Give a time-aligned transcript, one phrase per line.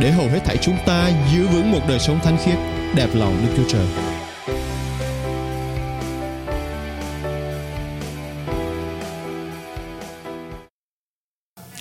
[0.00, 2.58] để hầu hết thảy chúng ta giữ vững một đời sống thánh khiết,
[2.94, 3.86] đẹp lòng Đức Chúa Trời.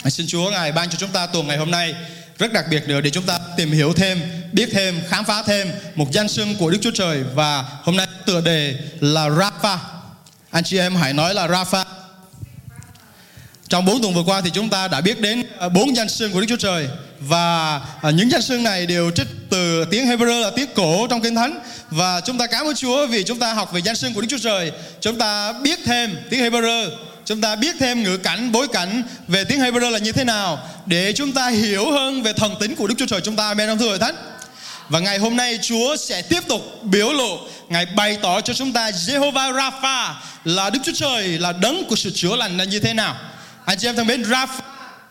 [0.10, 1.96] Xin Chúa Ngài ban cho chúng ta tuần ngày hôm nay
[2.38, 4.22] rất đặc biệt nữa để chúng ta tìm hiểu thêm,
[4.52, 8.08] biết thêm, khám phá thêm một danh xưng của Đức Chúa Trời và hôm nay
[8.26, 9.78] tựa đề là Rafa.
[10.52, 11.86] Anh chị em hãy nói là Rafa.
[13.68, 16.32] Trong bốn tuần vừa qua thì chúng ta đã biết đến ờ, bốn danh xưng
[16.34, 16.88] của Đức Chúa Trời
[17.20, 21.22] và à, những danh xưng này đều trích từ tiếng Hebrew là tiếng cổ trong
[21.22, 21.60] Kinh Thánh.
[21.90, 24.28] Và chúng ta cảm ơn Chúa vì chúng ta học về danh xưng của Đức
[24.30, 24.72] Chúa Trời.
[25.02, 26.90] Chúng ta biết thêm tiếng Hebrew.
[27.26, 30.60] Chúng ta biết thêm ngữ cảnh, bối cảnh về tiếng Hebrew là như thế nào
[30.86, 33.22] để chúng ta hiểu hơn về thần tính của Đức Chúa Trời.
[33.22, 34.16] Chúng ta amen trong thưa hội thánh?
[34.90, 38.74] Và ngày hôm nay Chúa sẽ tiếp tục biểu lộ, Ngài bày tỏ cho chúng
[38.74, 42.80] ta Jehovah Rapha là Đức Chúa Trời, là đấng của sự chữa lành là như
[42.80, 43.16] thế nào.
[43.66, 44.62] Anh chị em thân mến, Rapha,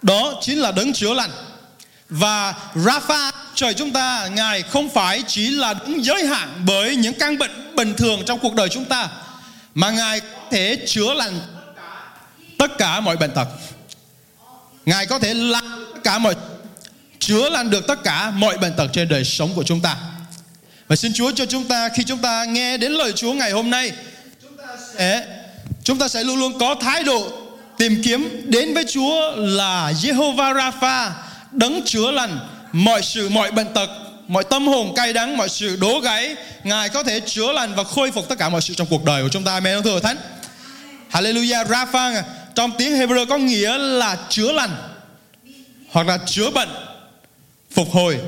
[0.03, 1.31] đó chính là đấng chữa lành
[2.09, 7.15] và Rafa, trời chúng ta Ngài không phải chỉ là đứng giới hạn bởi những
[7.15, 9.09] căn bệnh bình thường trong cuộc đời chúng ta
[9.75, 11.41] mà Ngài có thể chữa lành
[12.59, 13.49] tất cả mọi bệnh tật.
[14.87, 16.35] Ngài có thể làm tất cả mọi
[17.19, 19.97] chữa lành được tất cả mọi bệnh tật trên đời sống của chúng ta.
[20.89, 23.71] Và xin Chúa cho chúng ta khi chúng ta nghe đến lời Chúa ngày hôm
[23.71, 23.93] nay
[24.43, 24.65] chúng ta
[24.99, 25.27] sẽ
[25.85, 27.33] chúng ta sẽ luôn luôn có thái độ
[27.79, 31.26] tìm kiếm đến với Chúa là Jehovah Rapha
[31.57, 32.39] đấng chữa lành.
[32.73, 33.91] Mọi sự, mọi bệnh tật,
[34.29, 37.85] mọi tâm hồn cay đắng, mọi sự đố gáy, ngài có thể chữa lành và
[37.85, 39.53] khôi phục tất cả mọi sự trong cuộc đời của chúng ta.
[39.53, 40.17] Amen thưa thánh.
[41.11, 42.23] Hallelujah rafa
[42.55, 44.77] trong tiếng Hebrew có nghĩa là chữa lành
[45.91, 46.69] hoặc là chữa bệnh,
[47.71, 48.19] phục hồi.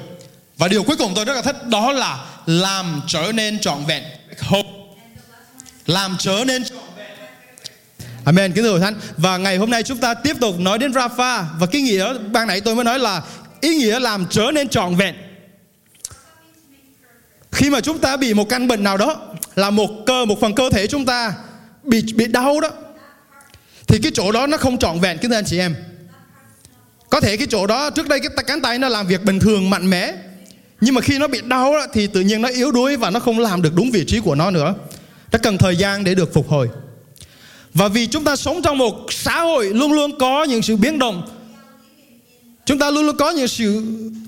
[0.56, 4.03] Và điều cuối cùng tôi rất là thích đó là làm trở nên trọn vẹn.
[5.86, 6.78] Làm trở nên trọn
[8.28, 8.94] Amen, kính thưa Thánh.
[9.16, 11.44] Và ngày hôm nay chúng ta tiếp tục nói đến rafa.
[11.59, 13.22] Và cái nghĩa ban nãy tôi mới nói là
[13.61, 15.15] ý nghĩa làm trở nên trọn vẹn.
[17.53, 19.16] Khi mà chúng ta bị một căn bệnh nào đó
[19.55, 21.34] là một cơ một phần cơ thể chúng ta
[21.83, 22.71] bị bị đau đó
[23.87, 25.19] thì cái chỗ đó nó không trọn vẹn.
[25.19, 25.75] Kính thưa anh chị em.
[27.10, 29.71] Có thể cái chỗ đó trước đây cái cánh tay nó làm việc bình thường
[29.71, 30.12] mạnh mẽ
[30.81, 33.21] nhưng mà khi nó bị đau đó, thì tự nhiên nó yếu đuối và nó
[33.21, 34.75] không làm được đúng vị trí của nó nữa.
[35.33, 36.69] Nó cần thời gian để được phục hồi
[37.78, 40.99] và vì chúng ta sống trong một xã hội luôn luôn có những sự biến
[40.99, 41.22] động
[42.66, 43.83] chúng ta luôn luôn có những sự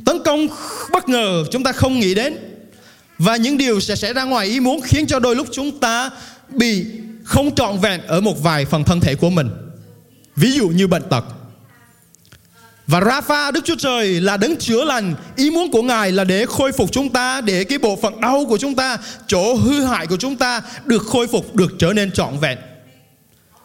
[0.05, 0.47] tấn công
[0.93, 2.37] bất ngờ chúng ta không nghĩ đến
[3.19, 6.11] và những điều sẽ xảy ra ngoài ý muốn khiến cho đôi lúc chúng ta
[6.49, 6.84] bị
[7.25, 9.50] không trọn vẹn ở một vài phần thân thể của mình.
[10.37, 11.25] Ví dụ như bệnh tật.
[12.87, 16.47] Và rafa Đức Chúa Trời là đấng chữa lành Ý muốn của Ngài là để
[16.47, 20.06] khôi phục chúng ta Để cái bộ phận đau của chúng ta Chỗ hư hại
[20.06, 22.59] của chúng ta Được khôi phục, được trở nên trọn vẹn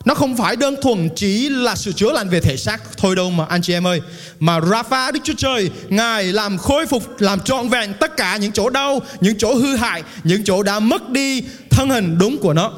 [0.05, 3.31] nó không phải đơn thuần chỉ là sự chữa lành về thể xác Thôi đâu
[3.31, 4.01] mà anh chị em ơi.
[4.39, 8.51] Mà Rafa Đức Chúa Trời Ngài làm khôi phục, làm trọn vẹn Tất cả những
[8.51, 12.53] chỗ đau, những chỗ hư hại Những chỗ đã mất đi thân hình đúng của
[12.53, 12.71] nó.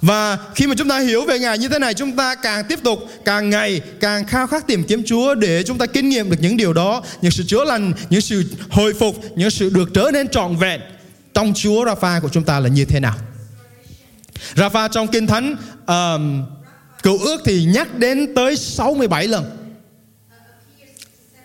[0.00, 2.78] Và khi mà chúng ta hiểu về Ngài như thế này Chúng ta càng tiếp
[2.82, 6.36] tục Càng ngày càng khao khát tìm kiếm Chúa Để chúng ta kinh nghiệm được
[6.40, 10.10] những điều đó Những sự chữa lành Những sự hồi phục Những sự được trở
[10.12, 10.80] nên trọn vẹn
[11.34, 13.14] Trong Chúa Rafa của chúng ta là như thế nào.
[14.54, 15.56] Rafa trong Kinh Thánh
[15.86, 16.44] um,
[17.02, 19.44] Cựu ước thì nhắc đến tới 67 lần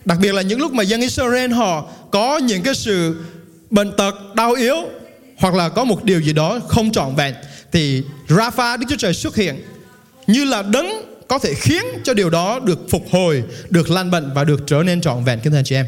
[0.06, 3.16] Đặc biệt là những lúc mà dân Israel họ có những cái sự
[3.70, 4.76] bệnh tật, đau yếu
[5.38, 7.36] Hoặc là có một điều gì đó không trọn vẹn
[7.72, 9.64] thì Rafa Đức Chúa Trời xuất hiện
[10.28, 10.88] như là đấng
[11.28, 14.84] có thể khiến cho điều đó được phục hồi, được lành bệnh và được trở
[14.84, 15.86] nên trọn vẹn kính thưa anh chị em.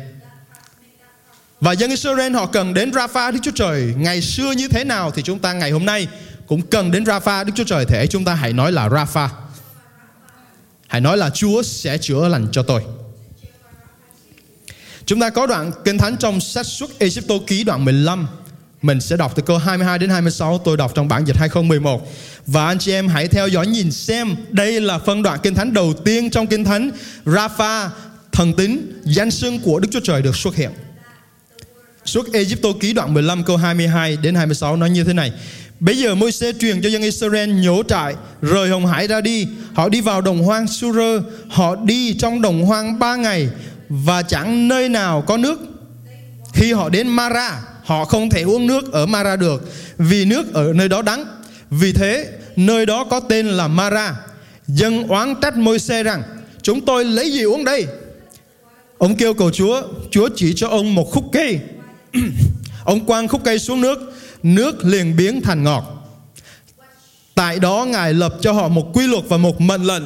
[1.62, 5.12] Và dân Israel họ cần đến Rafa Đức Chúa Trời ngày xưa như thế nào
[5.12, 6.08] thì chúng ta ngày hôm nay
[6.50, 7.46] cũng cần đến Rafa.
[7.46, 9.28] Đức Chúa Trời thể chúng ta hãy nói là Rafa.
[10.88, 12.84] Hãy nói là Chúa sẽ chữa lành cho tôi.
[15.06, 18.28] Chúng ta có đoạn kinh thánh trong sách xuất Egypto ký đoạn 15
[18.82, 22.12] mình sẽ đọc từ câu 22 đến 26 Tôi đọc trong bản dịch 2011
[22.48, 25.74] Và anh chị em hãy theo dõi nhìn xem Đây là phân đoạn Kinh Thánh
[25.74, 26.92] đầu tiên trong Kinh Thánh.
[27.26, 27.90] Rafa
[28.32, 30.72] thần tính, danh xưng của Đức Chúa Trời được xuất hiện.
[32.06, 35.32] Suốt Egypto ký đoạn 15 câu 22 đến 26 nói như thế này.
[35.80, 39.90] Bây giờ Môi-se truyền cho dân Israel nhổ trại Rời Hồng Hải ra đi Họ
[39.90, 43.50] đi vào đồng hoang Sura, Họ đi trong đồng hoang ba ngày
[43.90, 45.60] Và chẳng nơi nào có nước
[46.54, 50.74] Khi họ đến Mara họ không thể uống nước ở Mara được vì nước ở
[50.74, 51.26] nơi đó đắng.
[51.70, 54.16] Vì thế, nơi đó có tên là Mara.
[54.68, 56.24] Dân oán trách Môi-se rằng,
[56.62, 57.86] chúng tôi lấy gì uống đây?
[58.98, 61.60] Ông kêu cầu Chúa, Chúa chỉ cho ông một khúc cây.
[62.86, 64.09] ông quăng khúc cây xuống nước,
[64.44, 66.00] nước liền biến thành ngọt.
[67.36, 70.04] Tại đó Ngài lập cho họ một quy luật và một mệnh lệnh,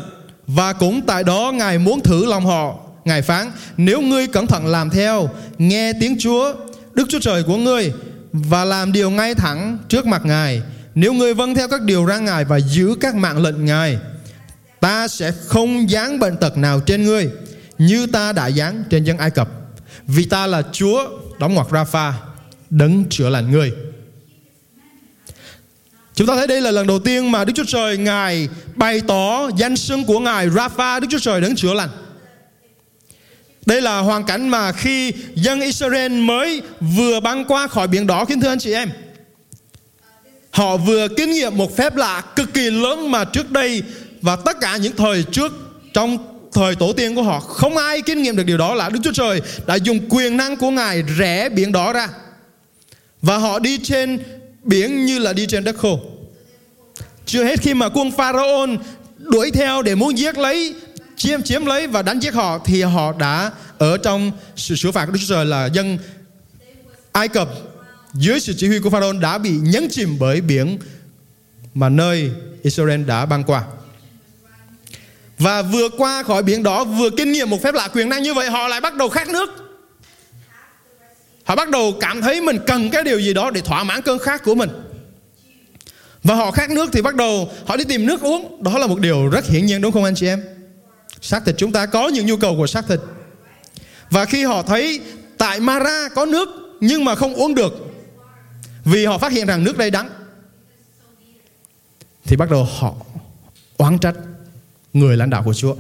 [0.48, 2.76] và cũng tại đó Ngài muốn thử lòng họ.
[3.06, 6.54] Ngài phán, Nếu ngươi cẩn thận làm theo, Nghe tiếng Chúa,
[6.94, 7.92] Đức Chúa Trời của ngươi,
[8.34, 10.62] Và làm điều ngay thẳng trước mặt Ngài,
[10.96, 13.98] Nếu ngươi vâng theo các điều ra Ngài Và giữ các mạng lệnh Ngài,
[14.80, 17.30] Ta sẽ không dán bệnh tật nào trên ngươi,
[17.78, 19.50] Như ta đã dán trên dân Ai Cập.
[20.08, 21.10] Vì ta là Chúa,
[21.40, 22.14] Đóng ngoặc Rapha,
[22.70, 23.72] Đấng chữa lành ngươi.
[26.16, 29.50] Chúng ta thấy đây là lần đầu tiên mà Đức Chúa Trời, Ngài bày tỏ
[29.58, 31.90] danh xưng của Ngài Rapha Đức Chúa Trời đấng chữa lành.
[33.66, 36.62] Đây là hoàn cảnh mà khi dân Israel mới
[36.98, 38.90] vừa băng qua khỏi biển đỏ kính thưa anh chị em.
[40.52, 43.84] Họ vừa kinh nghiệm một phép lạ cực kỳ lớn mà trước đây
[44.22, 45.54] và tất cả những thời trước,
[45.94, 46.18] trong
[46.54, 49.14] thời tổ tiên của họ, không ai kinh nghiệm được điều đó là Đức Chúa
[49.14, 52.10] Trời đã dùng quyền năng của Ngài rẽ biển đỏ ra.
[53.22, 54.20] Và họ đi trên
[54.64, 56.00] biển như là đi trên đất khô.
[57.26, 58.70] Chưa hết khi mà quân Pharaoh
[59.18, 60.76] đuổi theo để muốn giết lấy
[61.16, 65.06] chiếm chiếm lấy và đánh giết họ, thì họ đã ở trong sự xử phạt
[65.06, 65.98] của Đức Chúa Trời là dân
[67.12, 67.50] Ai Cập
[68.14, 70.78] dưới sự chỉ huy của Pharaoh đã bị nhấn chìm bởi biển
[71.74, 72.32] mà nơi
[72.64, 73.64] Israel đã băng qua.
[75.40, 78.34] Và vừa qua khỏi biển đó vừa kinh nghiệm một phép lạ quyền năng như
[78.34, 79.63] vậy, họ lại bắt đầu khát nước.
[81.44, 84.20] Họ bắt đầu cảm thấy mình cần cái điều gì đó để thỏa mãn cơn
[84.20, 84.70] khát của mình.
[86.24, 88.64] Và họ khát nước thì bắt đầu họ đi tìm nước uống.
[88.64, 90.44] Đó là một điều rất hiển nhiên, đúng không anh chị em?
[91.22, 93.00] Xác thịt chúng ta có những nhu cầu của xác thịt.
[94.10, 95.02] Và khi họ thấy
[95.38, 96.50] tại Mara có nước
[96.80, 97.74] nhưng mà không uống được,
[98.86, 100.10] vì họ phát hiện rằng nước đây đắng,
[102.26, 102.94] thì bắt đầu họ
[103.78, 104.16] oán trách
[104.94, 105.76] người lãnh đạo của Chúa.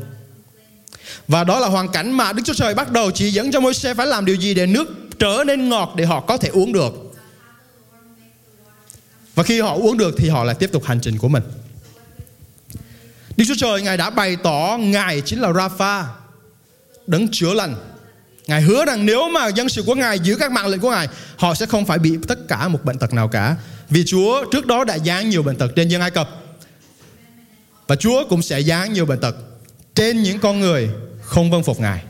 [1.28, 3.94] Và đó là hoàn cảnh mà Đức Chúa Trời bắt đầu chỉ dẫn cho Môi-se
[3.94, 6.94] phải làm điều gì để nước trở nên ngọt để họ có thể uống được.
[9.36, 11.44] Và khi họ uống được thì họ lại tiếp tục hành trình của mình.
[13.38, 16.06] Đức Chúa Trời Ngài đã bày tỏ Ngài chính là Rapha,
[17.08, 17.76] đấng chữa lành.
[18.48, 21.08] Ngài hứa rằng nếu mà dân sự của Ngài giữ các mạng lệnh của Ngài,
[21.38, 23.56] họ sẽ không phải bị tất cả một bệnh tật nào cả.
[23.90, 26.30] Vì Chúa trước đó đã giáng nhiều bệnh tật trên dân Ai Cập.
[27.88, 29.36] Và Chúa cũng sẽ giáng nhiều bệnh tật
[29.96, 30.90] trên những con người
[31.22, 32.04] không vâng phục Ngài.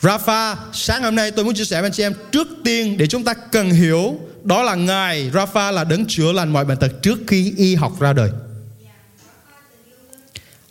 [0.00, 3.06] Rafa, sáng hôm nay tôi muốn chia sẻ với anh chị em trước tiên để
[3.06, 7.02] chúng ta cần hiểu đó là Ngài Rafa là đấng chữa lành mọi bệnh tật
[7.02, 8.30] trước khi y học ra đời.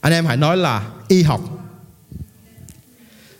[0.01, 1.41] Anh em hãy nói là y học.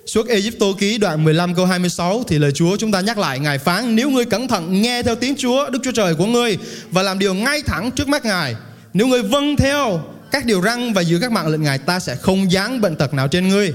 [0.05, 3.57] Suốt Egypto ký đoạn 15 câu 26 thì lời Chúa chúng ta nhắc lại Ngài
[3.57, 6.57] phán nếu ngươi cẩn thận nghe theo tiếng Chúa Đức Chúa Trời của ngươi
[6.91, 8.55] và làm điều ngay thẳng trước mắt Ngài.
[8.93, 10.01] Nếu ngươi vâng theo
[10.31, 13.13] các điều răn và giữ các mạng lệnh Ngài ta sẽ không dán bệnh tật
[13.13, 13.73] nào trên ngươi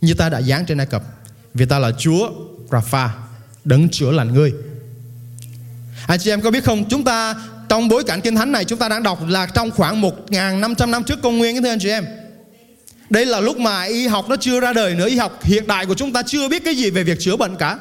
[0.00, 1.15] như ta đã dán trên Ai Cập.
[1.56, 2.30] Vì ta là Chúa
[2.72, 3.10] Rapha,
[3.64, 4.52] đấng chữa lành ngươi.
[6.06, 7.34] Anh chị em có biết không, chúng ta
[7.68, 11.04] trong bối cảnh kinh thánh này chúng ta đang đọc là trong khoảng 1.500 năm
[11.04, 12.06] trước công nguyên thưa anh chị em.
[13.10, 15.86] Đây là lúc mà y học nó chưa ra đời nữa, y học hiện đại
[15.86, 17.78] của chúng ta chưa biết cái gì về việc chữa bệnh cả.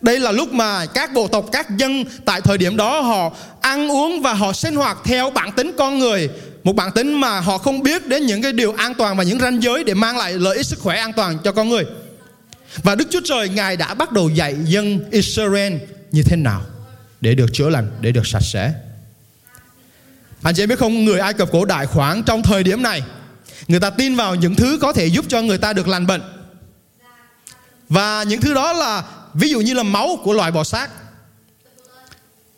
[0.00, 3.90] Đây là lúc mà các bộ tộc, các dân tại thời điểm đó họ ăn
[3.90, 6.28] uống và họ sinh hoạt theo bản tính con người.
[6.64, 9.38] Một bản tính mà họ không biết đến những cái điều an toàn và những
[9.38, 11.84] ranh giới để mang lại lợi ích sức khỏe an toàn cho con người.
[12.82, 15.72] Và Đức Chúa Trời Ngài đã bắt đầu dạy dân Israel
[16.12, 16.62] như thế nào
[17.20, 18.72] để được chữa lành, để được sạch sẽ.
[20.42, 23.02] Anh chị em biết không, người Ai Cập cổ đại khoảng trong thời điểm này,
[23.68, 26.22] người ta tin vào những thứ có thể giúp cho người ta được lành bệnh.
[27.88, 29.04] Và những thứ đó là
[29.34, 30.90] ví dụ như là máu của loài bò sát.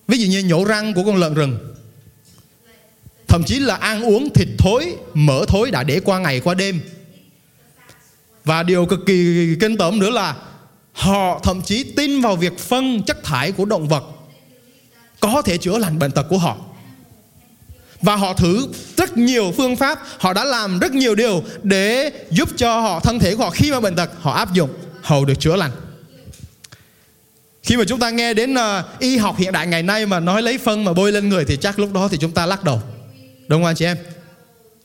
[0.09, 1.75] Ví dụ như nhổ răng của con lợn rừng.
[3.29, 6.81] Thậm chí là ăn uống thịt thối, mỡ thối đã để qua ngày qua đêm
[8.47, 10.37] và điều cực kỳ kinh tởm nữa là
[10.93, 14.05] họ thậm chí tin vào việc phân chất thải của động vật
[15.21, 16.57] có thể chữa lành bệnh tật của họ.
[18.03, 22.49] Và họ thử rất nhiều phương pháp, họ đã làm rất nhiều điều để giúp
[22.57, 24.71] cho họ thân thể của họ khi mà bệnh tật họ áp dụng
[25.03, 25.71] hầu được chữa lành.
[27.63, 30.43] Khi mà chúng ta nghe đến uh, y học hiện đại ngày nay mà nói
[30.43, 32.83] lấy phân mà bôi lên người thì chắc lúc đó thì chúng ta lắc đầu.
[33.49, 33.97] Đúng không anh chị em?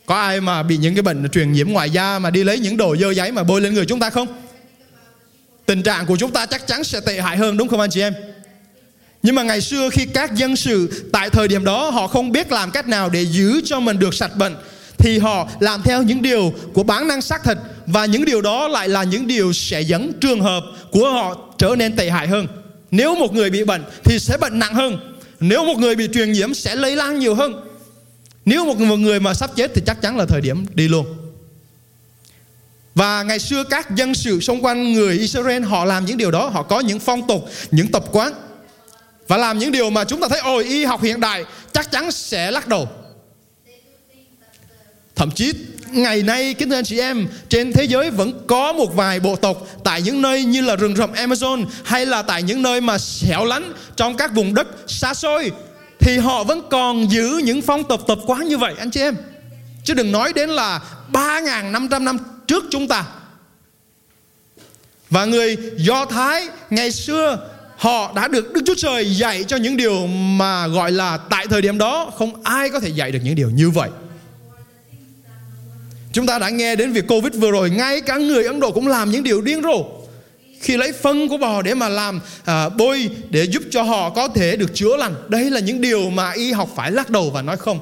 [0.05, 2.77] Có ai mà bị những cái bệnh truyền nhiễm ngoài da mà đi lấy những
[2.77, 4.27] đồ dơ giấy mà bôi lên người chúng ta không?
[5.65, 8.01] Tình trạng của chúng ta chắc chắn sẽ tệ hại hơn, đúng không anh chị
[8.01, 8.13] em?
[9.23, 12.51] Nhưng mà ngày xưa khi các dân sự tại thời điểm đó họ không biết
[12.51, 14.55] làm cách nào để giữ cho mình được sạch bệnh,
[14.97, 18.67] thì họ làm theo những điều của bản năng xác thịt và những điều đó
[18.67, 22.47] lại là những điều sẽ dẫn trường hợp của họ trở nên tệ hại hơn
[22.91, 24.99] Nếu một người bị bệnh thì sẽ bệnh nặng hơn.
[25.39, 27.70] Nếu một người bị truyền nhiễm sẽ lây lan nhiều hơn.
[28.45, 31.05] Nếu một người mà sắp chết thì chắc chắn là thời điểm đi luôn.
[32.95, 36.47] Và ngày xưa các dân sự xung quanh người Israel họ làm những điều đó,
[36.47, 38.33] họ có những phong tục, những tập quán
[39.27, 42.11] và làm những điều mà chúng ta thấy ôi y học hiện đại chắc chắn
[42.11, 42.89] sẽ lắc đầu.
[45.15, 45.53] Thậm chí
[45.91, 49.35] ngày nay kính thưa anh chị em trên thế giới vẫn có một vài bộ
[49.35, 52.97] tộc tại những nơi như là rừng rậm Amazon hay là tại những nơi mà
[52.97, 55.51] xẻo lánh trong các vùng đất xa xôi
[56.01, 59.15] thì họ vẫn còn giữ những phong tục tập quán như vậy, anh chị em.
[59.83, 60.81] Chứ đừng nói đến là
[61.13, 62.17] 3.500 năm
[62.47, 63.05] trước chúng ta.
[65.09, 69.77] Và người Do Thái ngày xưa, họ đã được Đức Chúa Trời dạy cho những
[69.77, 73.35] điều mà gọi là tại thời điểm đó không ai có thể dạy được những
[73.35, 73.89] điều như vậy.
[76.13, 78.87] Chúng ta đã nghe đến việc Covid vừa rồi, Ngay cả người Ấn Độ cũng
[78.87, 80.00] làm những điều điên rồ
[80.61, 84.27] khi lấy phân của bò để mà làm à, bôi Để giúp cho họ có
[84.27, 87.41] thể được chữa lành Đây là những điều mà y học phải lắc đầu và
[87.41, 87.79] nói không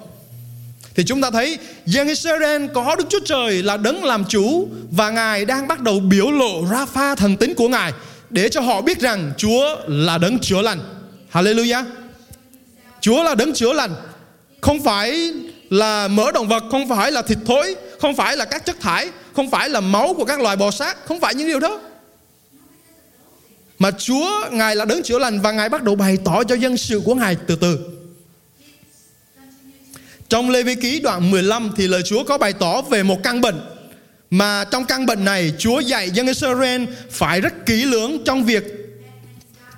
[1.00, 5.10] thì chúng ta thấy dân Israel có Đức Chúa Trời là đấng làm chủ và
[5.10, 7.94] Ngài đang bắt đầu biểu lộ ra pha thần tính của Ngài
[8.30, 10.80] để cho họ biết rằng Chúa là đấng chữa lành.
[11.34, 11.84] Hallelujah.
[13.02, 13.92] Chúa là đấng chữa lành.
[14.62, 15.34] Không phải
[15.70, 19.10] là mỡ động vật, không phải là thịt thối, không phải là các chất thải,
[19.36, 21.80] không phải là máu của các loài bò sát, không phải những điều đó.
[23.80, 26.78] Mà Chúa Ngài là đấng chữa lành và Ngài bắt đầu bày tỏ cho dân
[26.78, 27.80] sự của Ngài từ từ.
[30.30, 33.42] Trong Lê Vi Ký đoạn 15 thì lời Chúa có bày tỏ về một căn
[33.42, 33.62] bệnh
[34.30, 38.64] mà trong căn bệnh này Chúa dạy dân Israel phải rất kỹ lưỡng trong việc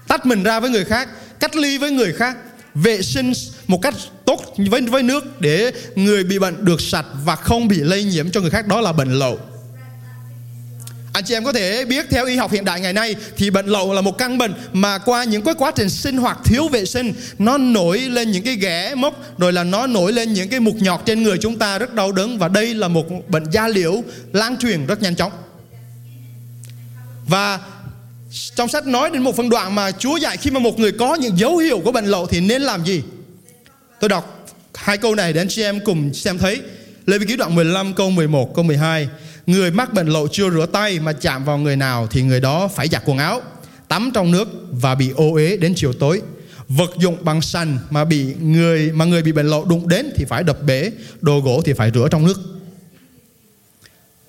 [0.07, 2.37] tách mình ra với người khác, cách ly với người khác,
[2.73, 3.31] vệ sinh
[3.67, 3.93] một cách
[4.25, 8.31] tốt với với nước để người bị bệnh được sạch và không bị lây nhiễm
[8.31, 9.39] cho người khác đó là bệnh lậu.
[11.13, 13.65] Anh chị em có thể biết theo y học hiện đại ngày nay thì bệnh
[13.65, 16.85] lậu là một căn bệnh mà qua những cái quá trình sinh hoạt thiếu vệ
[16.85, 20.59] sinh, nó nổi lên những cái ghẻ mốc, rồi là nó nổi lên những cái
[20.59, 23.67] mục nhọt trên người chúng ta rất đau đớn và đây là một bệnh da
[23.67, 24.03] liễu
[24.33, 25.31] lan truyền rất nhanh chóng.
[27.27, 27.59] Và
[28.55, 31.15] trong sách nói đến một phân đoạn mà Chúa dạy khi mà một người có
[31.15, 33.03] những dấu hiệu của bệnh lậu thì nên làm gì?
[33.99, 36.61] Tôi đọc hai câu này để anh chị em cùng xem thấy.
[37.05, 39.07] Lê Vi Ký đoạn 15 câu 11 câu 12
[39.45, 42.67] Người mắc bệnh lậu chưa rửa tay mà chạm vào người nào thì người đó
[42.67, 43.41] phải giặt quần áo,
[43.87, 46.21] tắm trong nước và bị ô uế đến chiều tối.
[46.67, 50.25] Vật dụng bằng sành mà bị người mà người bị bệnh lậu đụng đến thì
[50.25, 52.39] phải đập bể, đồ gỗ thì phải rửa trong nước.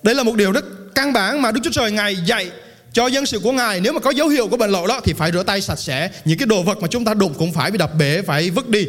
[0.03, 0.65] Đây là một điều rất
[0.95, 2.51] căn bản mà Đức Chúa Trời Ngài dạy
[2.93, 5.13] cho dân sự của Ngài Nếu mà có dấu hiệu của bệnh lậu đó Thì
[5.13, 7.71] phải rửa tay sạch sẽ Những cái đồ vật mà chúng ta đụng cũng phải
[7.71, 8.87] bị đập bể Phải vứt đi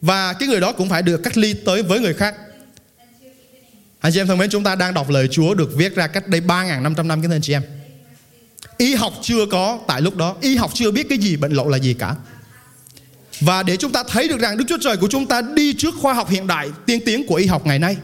[0.00, 2.34] Và cái người đó cũng phải được cách ly tới với người khác
[4.04, 6.28] anh chị em thân mến, chúng ta đang đọc lời Chúa được viết ra cách
[6.28, 7.62] đây 3.500 năm cái anh chị em.
[8.78, 11.68] Y học chưa có tại lúc đó, y học chưa biết cái gì bệnh lậu
[11.68, 12.14] là gì cả.
[13.40, 15.94] Và để chúng ta thấy được rằng Đức Chúa Trời của chúng ta đi trước
[16.00, 17.96] khoa học hiện đại tiên tiến của y học ngày nay.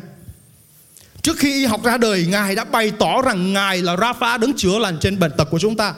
[1.23, 4.53] Trước khi y học ra đời, Ngài đã bày tỏ rằng Ngài là Rapha đứng
[4.57, 5.95] chữa lành trên bệnh tật của chúng ta.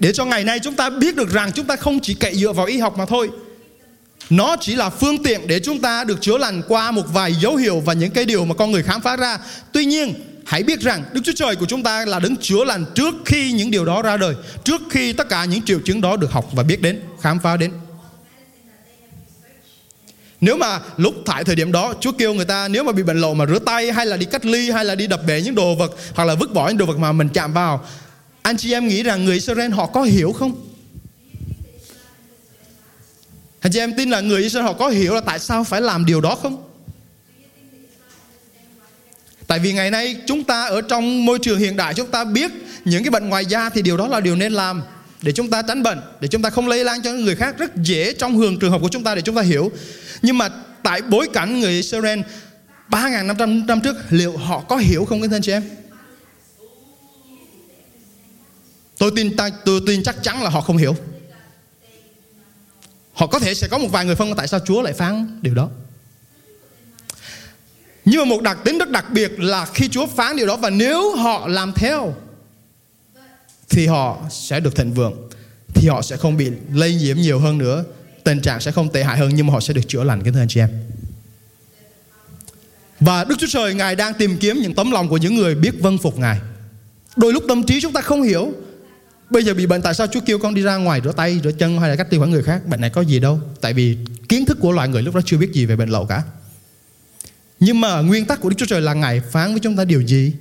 [0.00, 2.52] Để cho ngày nay chúng ta biết được rằng chúng ta không chỉ cậy dựa
[2.52, 3.30] vào y học mà thôi
[4.30, 7.56] nó chỉ là phương tiện để chúng ta được chữa lành qua một vài dấu
[7.56, 9.38] hiệu và những cái điều mà con người khám phá ra.
[9.72, 10.14] Tuy nhiên,
[10.46, 13.52] hãy biết rằng Đức Chúa Trời của chúng ta là đứng chữa lành trước khi
[13.52, 16.48] những điều đó ra đời, trước khi tất cả những triệu chứng đó được học
[16.52, 17.72] và biết đến, khám phá đến.
[20.40, 23.20] Nếu mà lúc tại thời điểm đó Chúa kêu người ta nếu mà bị bệnh
[23.20, 25.54] lộ mà rửa tay hay là đi cách ly hay là đi đập bể những
[25.54, 27.84] đồ vật hoặc là vứt bỏ những đồ vật mà mình chạm vào,
[28.42, 30.73] anh chị em nghĩ rằng người Israel họ có hiểu không?
[33.64, 36.06] Anh chị em tin là người Israel họ có hiểu là tại sao phải làm
[36.06, 36.68] điều đó không?
[39.46, 42.50] Tại vì ngày nay chúng ta ở trong môi trường hiện đại chúng ta biết
[42.84, 44.82] những cái bệnh ngoài da thì điều đó là điều nên làm
[45.22, 47.76] để chúng ta tránh bệnh, để chúng ta không lây lan cho người khác rất
[47.76, 49.72] dễ trong hường trường hợp của chúng ta để chúng ta hiểu.
[50.22, 50.48] Nhưng mà
[50.82, 52.20] tại bối cảnh người Israel
[52.88, 55.62] 3.500 năm trước liệu họ có hiểu không các anh chị em?
[58.98, 60.96] Tôi tin tôi tin chắc chắn là họ không hiểu.
[63.14, 65.54] Họ có thể sẽ có một vài người phân tại sao Chúa lại phán điều
[65.54, 65.70] đó.
[68.04, 70.70] Nhưng mà một đặc tính rất đặc biệt là khi Chúa phán điều đó, và
[70.70, 72.14] nếu họ làm theo,
[73.68, 75.28] thì họ sẽ được thịnh vượng,
[75.74, 77.84] thì họ sẽ không bị lây nhiễm nhiều hơn nữa,
[78.24, 80.32] tình trạng sẽ không tệ hại hơn, nhưng mà họ sẽ được chữa lành cái
[80.32, 80.68] thưa anh chị em
[83.00, 85.70] và Đức Chúa Trời, Ngài đang tìm kiếm những tấm lòng của những người biết
[85.80, 86.38] vâng phục Ngài
[87.16, 88.52] đôi lúc tâm trí chúng ta không hiểu
[89.34, 91.52] Bây giờ bị bệnh tại sao Chúa kêu con đi ra ngoài rửa tay, rửa
[91.52, 92.66] chân hay là cách tiêu khỏi người khác?
[92.66, 93.40] Bệnh này có gì đâu.
[93.60, 93.98] Tại vì
[94.28, 96.22] kiến thức của loài người lúc đó chưa biết gì về bệnh lậu cả.
[97.60, 100.00] Nhưng mà nguyên tắc của Đức Chúa Trời là Ngài phán với chúng ta điều
[100.00, 100.32] gì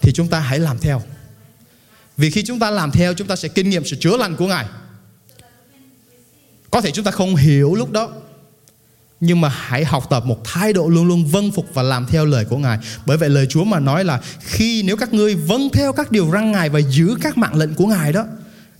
[0.00, 1.02] thì chúng ta hãy làm theo.
[2.16, 4.46] Vì khi chúng ta làm theo chúng ta sẽ kinh nghiệm sự chữa lành của
[4.46, 4.66] Ngài.
[6.70, 8.12] Có thể chúng ta không hiểu lúc đó
[9.24, 12.24] nhưng mà hãy học tập một thái độ luôn luôn vâng phục và làm theo
[12.24, 12.78] lời của Ngài.
[13.06, 16.30] Bởi vậy lời Chúa mà nói là khi nếu các ngươi vâng theo các điều
[16.32, 18.24] răn Ngài và giữ các mạng lệnh của Ngài đó,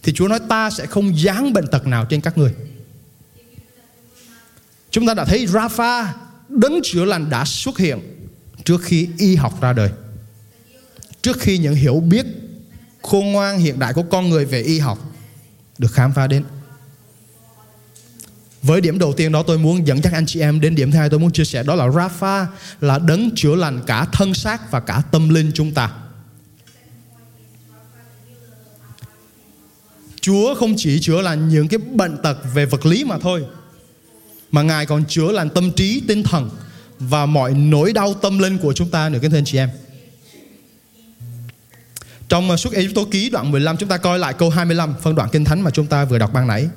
[0.02, 2.54] thì Chúa nói ta sẽ không giáng bệnh tật nào trên các ngươi.
[4.90, 6.06] Chúng ta đã thấy Rafa,
[6.48, 7.98] đấng chữa lành đã xuất hiện
[8.64, 9.90] trước khi y học ra đời.
[11.22, 12.26] Trước khi những hiểu biết
[13.02, 14.98] khôn ngoan hiện đại của con người về y học
[15.78, 16.44] được khám phá đến.
[18.62, 20.98] Với điểm đầu tiên đó tôi muốn dẫn dắt anh chị em đến điểm thứ
[20.98, 22.46] hai tôi muốn chia sẻ đó là Rafa
[22.80, 25.90] là đấng chữa lành cả thân xác và cả tâm linh chúng ta.
[30.20, 33.44] Chúa không chỉ chữa lành những cái bệnh tật về vật lý mà thôi
[34.52, 36.50] mà Ngài còn chữa lành tâm trí, tinh thần
[36.98, 39.70] và mọi nỗi đau tâm linh của chúng ta nữa các anh chị em.
[42.28, 45.14] Trong à, suốt Ê Tô ký đoạn 15 chúng ta coi lại câu 25 phân
[45.14, 46.68] đoạn kinh thánh mà chúng ta vừa đọc ban nãy.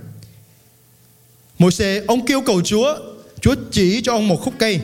[1.60, 2.96] Môi xe ông kêu cầu Chúa,
[3.42, 4.80] Chúa chỉ cho ông một khúc cây.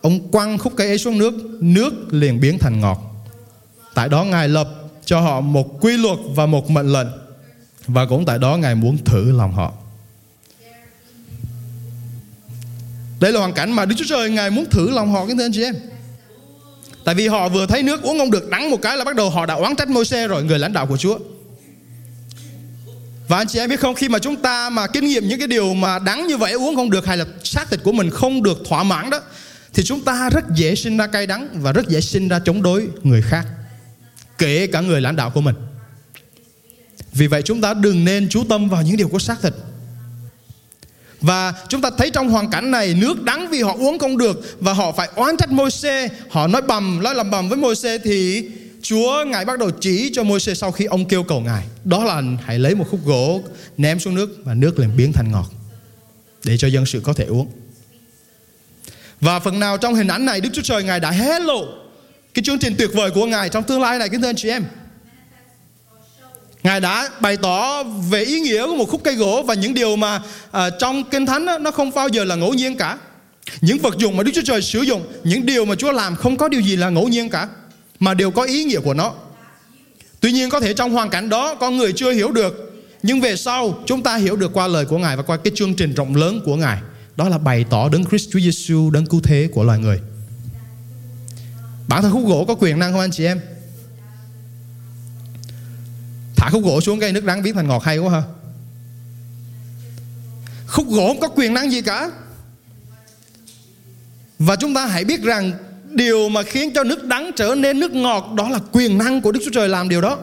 [0.00, 2.98] Ông quăng khúc cây ấy xuống nước, nước liền biến thành ngọt.
[3.94, 4.68] Tại đó Ngài lập
[5.04, 7.06] cho họ một quy luật và một mệnh lệnh
[7.86, 9.72] và cũng tại đó Ngài muốn thử lòng họ.
[13.20, 15.44] Đây là hoàn cảnh mà Đức Chúa Trời Ngài muốn thử lòng họ kính thưa
[15.44, 15.74] anh chị em.
[17.04, 19.30] Tại vì họ vừa thấy nước uống không được đắng một cái là bắt đầu
[19.30, 21.18] họ đã oán trách môi xe rồi người lãnh đạo của Chúa.
[23.28, 25.48] Và anh chị em biết không khi mà chúng ta mà kinh nghiệm những cái
[25.48, 28.42] điều mà đắng như vậy uống không được hay là xác thịt của mình không
[28.42, 29.20] được thỏa mãn đó
[29.74, 32.62] thì chúng ta rất dễ sinh ra cay đắng và rất dễ sinh ra chống
[32.62, 33.46] đối người khác
[34.38, 35.54] kể cả người lãnh đạo của mình.
[37.12, 39.54] Vì vậy chúng ta đừng nên chú tâm vào những điều có xác thịt
[41.20, 44.56] và chúng ta thấy trong hoàn cảnh này nước đắng vì họ uống không được
[44.60, 48.48] và họ phải oán trách Môi-se, họ nói bầm, nói làm bầm với Môi-se thì
[48.82, 52.04] Chúa ngài bắt đầu chỉ cho môi xe sau khi ông kêu cầu ngài, đó
[52.04, 53.42] là hãy lấy một khúc gỗ
[53.76, 55.52] ném xuống nước và nước liền biến thành ngọt
[56.44, 57.48] để cho dân sự có thể uống.
[59.20, 61.64] Và phần nào trong hình ảnh này Đức Chúa Trời ngài đã hé lộ
[62.34, 64.48] cái chương trình tuyệt vời của ngài trong tương lai này kính thưa anh chị
[64.48, 64.64] em.
[66.62, 69.96] Ngài đã bày tỏ về ý nghĩa của một khúc cây gỗ và những điều
[69.96, 72.98] mà uh, trong Kinh Thánh đó, nó không bao giờ là ngẫu nhiên cả.
[73.60, 76.36] Những vật dụng mà Đức Chúa Trời sử dụng, những điều mà Chúa làm không
[76.36, 77.48] có điều gì là ngẫu nhiên cả,
[78.00, 79.14] mà đều có ý nghĩa của nó.
[80.20, 83.36] Tuy nhiên có thể trong hoàn cảnh đó con người chưa hiểu được, nhưng về
[83.36, 86.16] sau chúng ta hiểu được qua lời của Ngài và qua cái chương trình rộng
[86.16, 86.78] lớn của Ngài.
[87.16, 90.00] Đó là bày tỏ đấng Christ Chúa Giêsu đấng cứu thế của loài người.
[91.88, 93.40] Bản thân khúc gỗ có quyền năng không anh chị em?
[96.38, 98.22] thả khúc gỗ xuống cây nước đắng biến thành ngọt hay quá ha
[100.66, 102.10] khúc gỗ không có quyền năng gì cả
[104.38, 105.52] và chúng ta hãy biết rằng
[105.98, 109.32] điều mà khiến cho nước đắng trở nên nước ngọt đó là quyền năng của
[109.32, 110.18] Đức Chúa Trời làm điều đó.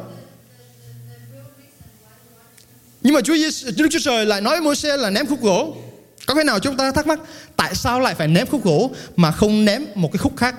[3.04, 5.78] Nhưng mà Chúa Giêsu, Đức Chúa Trời lại nói với Môi-se là ném khúc gỗ.
[6.26, 7.20] Có khi nào chúng ta thắc mắc
[7.56, 10.56] tại sao lại phải ném khúc gỗ mà không ném một cái khúc khác?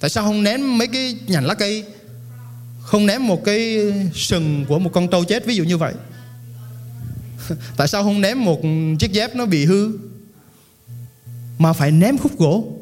[0.00, 1.84] Tại sao không ném mấy cái nhành lá cây
[2.82, 5.94] không ném một cái sừng của một con trâu chết ví dụ như vậy
[7.76, 8.60] tại sao không ném một
[8.98, 9.90] chiếc dép nó bị hư
[11.58, 12.76] mà phải ném khúc gỗ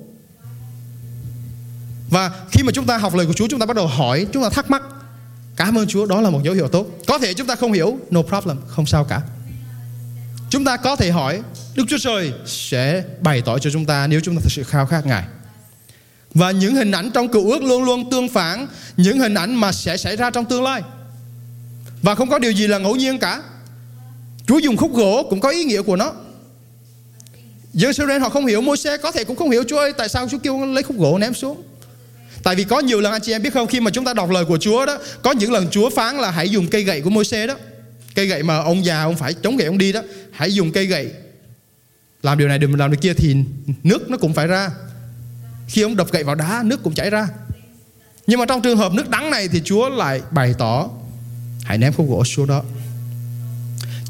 [2.15, 4.43] và khi mà chúng ta học lời của Chúa, chúng ta bắt đầu hỏi, chúng
[4.43, 4.83] ta thắc mắc,
[5.57, 7.99] cảm ơn Chúa, đó là một dấu hiệu tốt có thể chúng ta không hiểu,
[8.11, 9.21] no problem, không sao cả
[10.51, 11.43] chúng ta có thể hỏi,
[11.75, 14.87] Đức Chúa Trời sẽ bày tỏ cho chúng ta nếu chúng ta thật sự khao
[14.87, 15.25] khát Ngài
[16.35, 19.73] và những hình ảnh trong cựu ước luôn luôn tương phản những hình ảnh mà
[19.73, 20.83] sẽ xảy ra trong tương lai.
[22.03, 23.43] Và không có điều gì là ngẫu nhiên cả.
[24.47, 26.13] Chúa dùng khúc gỗ cũng có ý nghĩa của nó.
[27.73, 30.29] Dân Israel họ không hiểu, Môi-se có thể cũng không hiểu, Chúa ơi, tại sao
[30.29, 31.63] Chúa kêu lấy khúc gỗ ném xuống.
[32.45, 34.31] Tại vì có nhiều lần anh chị em biết không khi mà chúng ta đọc
[34.31, 37.11] lời của Chúa đó, có những lần Chúa phán là hãy dùng cây gậy của
[37.11, 37.55] Môi-se đó.
[38.15, 40.01] Cây gậy mà ông già ông phải chống gậy ông đi đó,
[40.33, 41.11] hãy dùng cây gậy.
[42.23, 43.37] Làm điều này đừng làm điều kia thì
[43.83, 44.71] nước nó cũng phải ra.
[45.69, 47.29] Khi ông đập gậy vào đá nước cũng chảy ra
[48.27, 50.89] Nhưng mà trong trường hợp nước đắng này Thì Chúa lại bày tỏ
[51.63, 52.63] Hãy ném khúc gỗ xuống đó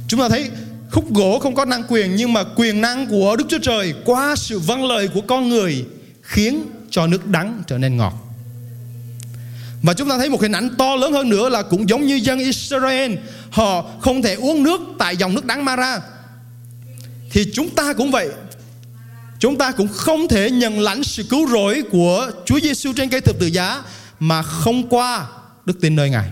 [0.09, 0.51] Chúng ta thấy
[0.91, 4.37] khúc gỗ không có năng quyền Nhưng mà quyền năng của Đức Chúa Trời Qua
[4.37, 5.85] sự vâng lời của con người
[6.23, 8.24] Khiến cho nước đắng trở nên ngọt
[9.85, 12.15] và chúng ta thấy một hình ảnh to lớn hơn nữa là cũng giống như
[12.15, 13.13] dân Israel
[13.51, 16.01] Họ không thể uống nước tại dòng nước đắng Mara
[17.31, 18.29] Thì chúng ta cũng vậy
[19.39, 23.21] Chúng ta cũng không thể nhận lãnh sự cứu rỗi của Chúa Giêsu trên cây
[23.21, 23.83] thập tự giá
[24.21, 25.27] mà không qua
[25.65, 26.29] đức tin nơi Ngài.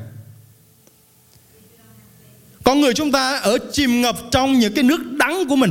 [2.65, 5.71] Con người chúng ta ở chìm ngập trong những cái nước đắng của mình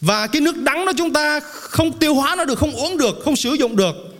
[0.00, 3.16] và cái nước đắng đó chúng ta không tiêu hóa nó được, không uống được,
[3.24, 4.15] không sử dụng được.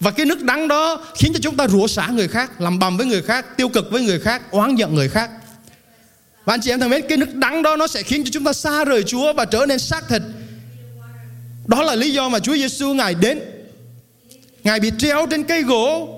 [0.00, 2.96] Và cái nước đắng đó khiến cho chúng ta rủa xả người khác, làm bầm
[2.96, 5.30] với người khác, tiêu cực với người khác, oán giận người khác.
[6.44, 8.44] Và anh chị em thân mến, cái nước đắng đó nó sẽ khiến cho chúng
[8.44, 10.22] ta xa rời Chúa và trở nên xác thịt.
[11.66, 13.40] Đó là lý do mà Chúa Giêsu ngài đến.
[14.64, 16.14] Ngài bị treo trên cây gỗ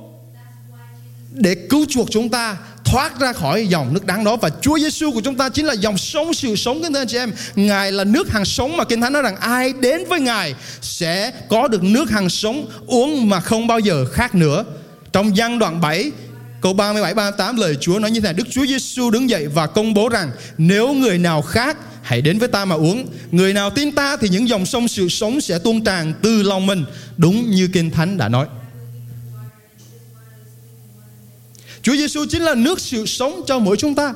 [1.33, 2.57] để cứu chuộc chúng ta
[2.91, 5.73] thoát ra khỏi dòng nước đắng đó và Chúa Giêsu của chúng ta chính là
[5.73, 7.33] dòng sống sự sống kính thưa anh chị em.
[7.55, 11.33] Ngài là nước hàng sống mà Kinh Thánh nói rằng ai đến với Ngài sẽ
[11.49, 14.65] có được nước hàng sống uống mà không bao giờ khác nữa.
[15.13, 16.11] Trong văn đoạn 7
[16.61, 19.67] Câu 37 38 lời Chúa nói như thế này, Đức Chúa Giêsu đứng dậy và
[19.67, 23.07] công bố rằng nếu người nào khác hãy đến với ta mà uống.
[23.31, 26.67] Người nào tin ta thì những dòng sông sự sống sẽ tuôn tràn từ lòng
[26.67, 26.85] mình,
[27.17, 28.47] đúng như Kinh Thánh đã nói.
[31.83, 34.15] Chúa Giêsu chính là nước sự sống cho mỗi chúng ta.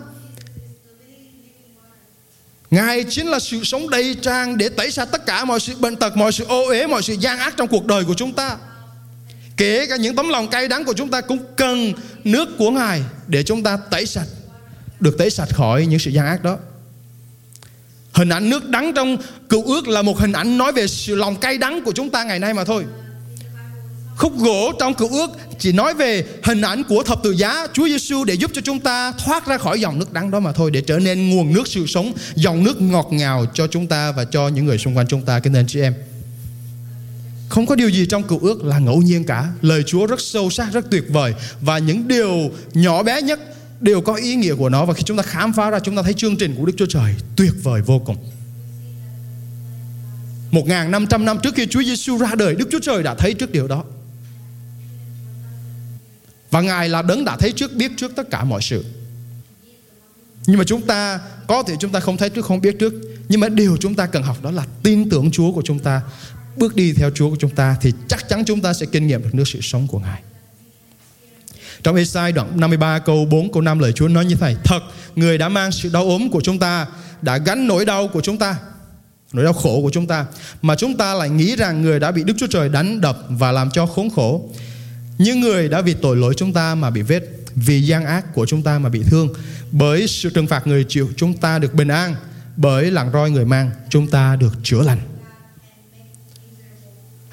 [2.70, 5.96] Ngài chính là sự sống đầy tràn để tẩy sạch tất cả mọi sự bệnh
[5.96, 8.56] tật, mọi sự ô uế, mọi sự gian ác trong cuộc đời của chúng ta.
[9.56, 11.92] Kể cả những tấm lòng cay đắng của chúng ta cũng cần
[12.24, 14.26] nước của Ngài để chúng ta tẩy sạch,
[15.00, 16.58] được tẩy sạch khỏi những sự gian ác đó.
[18.12, 19.16] Hình ảnh nước đắng trong
[19.48, 22.24] cựu ước là một hình ảnh nói về sự lòng cay đắng của chúng ta
[22.24, 22.84] ngày nay mà thôi.
[24.16, 27.88] Khúc gỗ trong cựu ước chỉ nói về hình ảnh của thập tự giá Chúa
[27.88, 30.70] Giêsu để giúp cho chúng ta thoát ra khỏi dòng nước đắng đó mà thôi
[30.70, 34.24] để trở nên nguồn nước sự sống, dòng nước ngọt ngào cho chúng ta và
[34.24, 35.38] cho những người xung quanh chúng ta.
[35.38, 35.94] Kính nên chị em.
[37.48, 39.48] Không có điều gì trong cựu ước là ngẫu nhiên cả.
[39.62, 43.40] Lời Chúa rất sâu sắc, rất tuyệt vời và những điều nhỏ bé nhất
[43.80, 46.02] đều có ý nghĩa của nó và khi chúng ta khám phá ra chúng ta
[46.02, 48.16] thấy chương trình của Đức Chúa Trời tuyệt vời vô cùng.
[50.52, 53.68] 1.500 năm trước khi Chúa Giêsu ra đời, Đức Chúa Trời đã thấy trước điều
[53.68, 53.84] đó.
[56.54, 58.84] Và Ngài là đấng đã thấy trước, biết trước tất cả mọi sự.
[60.46, 62.94] Nhưng mà chúng ta, Có thể chúng ta không thấy trước, không biết trước.
[63.28, 66.02] Nhưng mà điều chúng ta cần học đó là Tin tưởng Chúa của chúng ta.
[66.56, 69.22] Bước đi theo Chúa của chúng ta Thì chắc chắn chúng ta sẽ kinh nghiệm
[69.22, 70.22] được nước sự sống của Ngài.
[71.82, 74.80] Trong Esai đoạn 53 câu 4 câu 5 lời Chúa nói như thế Thật,
[75.16, 76.86] người đã mang sự đau ốm của chúng ta,
[77.22, 78.56] Đã gánh nỗi đau của chúng ta,
[79.32, 80.26] Nỗi đau khổ của chúng ta,
[80.62, 83.52] Mà chúng ta lại nghĩ rằng người đã bị Đức Chúa Trời đánh đập Và
[83.52, 84.50] làm cho khốn khổ
[85.18, 87.22] những người đã vì tội lỗi chúng ta mà bị vết
[87.54, 89.28] Vì gian ác của chúng ta mà bị thương
[89.72, 92.14] Bởi sự trừng phạt người chịu Chúng ta được bình an
[92.56, 95.00] Bởi lặng roi người mang Chúng ta được chữa lành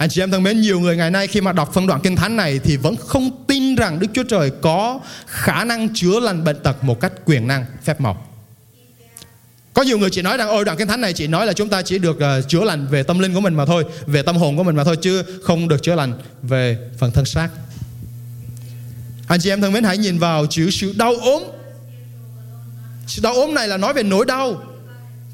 [0.02, 2.16] anh chị em thân mến, nhiều người ngày nay khi mà đọc phân đoạn kinh
[2.16, 6.44] thánh này thì vẫn không tin rằng Đức Chúa Trời có khả năng chữa lành
[6.44, 8.28] bệnh tật một cách quyền năng, phép màu.
[9.74, 11.70] Có nhiều người chỉ nói rằng ôi đoạn kinh thánh này chỉ nói là chúng
[11.70, 14.38] ta chỉ được uh, chữa lành về tâm linh của mình mà thôi, về tâm
[14.38, 17.50] hồn của mình mà thôi chứ không được chữa lành về phần thân xác.
[19.32, 21.44] Anh chị em thân mến hãy nhìn vào chữ sự đau ốm.
[23.08, 24.64] Sự đau ốm này là nói về nỗi đau.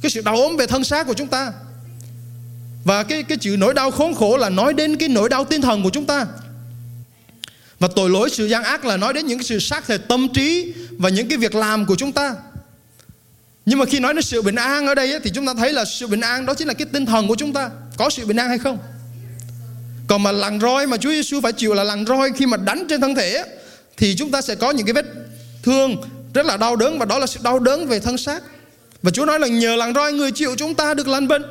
[0.01, 1.51] Cái sự đau ốm về thân xác của chúng ta.
[2.83, 5.61] Và cái cái chữ nỗi đau khốn khổ là nói đến cái nỗi đau tinh
[5.61, 6.25] thần của chúng ta.
[7.79, 10.27] Và tội lỗi sự gian ác là nói đến những cái sự xác thể tâm
[10.33, 12.35] trí Và những cái việc làm của chúng ta.
[13.65, 15.73] Nhưng mà khi nói đến sự bình an ở đây ấy, Thì chúng ta thấy
[15.73, 17.69] là sự bình an đó chính là cái tinh thần của chúng ta.
[17.97, 18.77] Có sự bình an hay không?
[20.07, 22.85] Còn mà lằn roi mà Chúa Giêsu phải chịu là lằn roi khi mà đánh
[22.89, 23.43] trên thân thể
[23.97, 25.05] thì chúng ta sẽ có những cái vết
[25.63, 25.95] thương
[26.33, 28.43] rất là đau đớn và đó là sự đau đớn về thân xác.
[29.03, 31.43] Và Chúa nói là nhờ làng roi người chịu chúng ta được lành bệnh.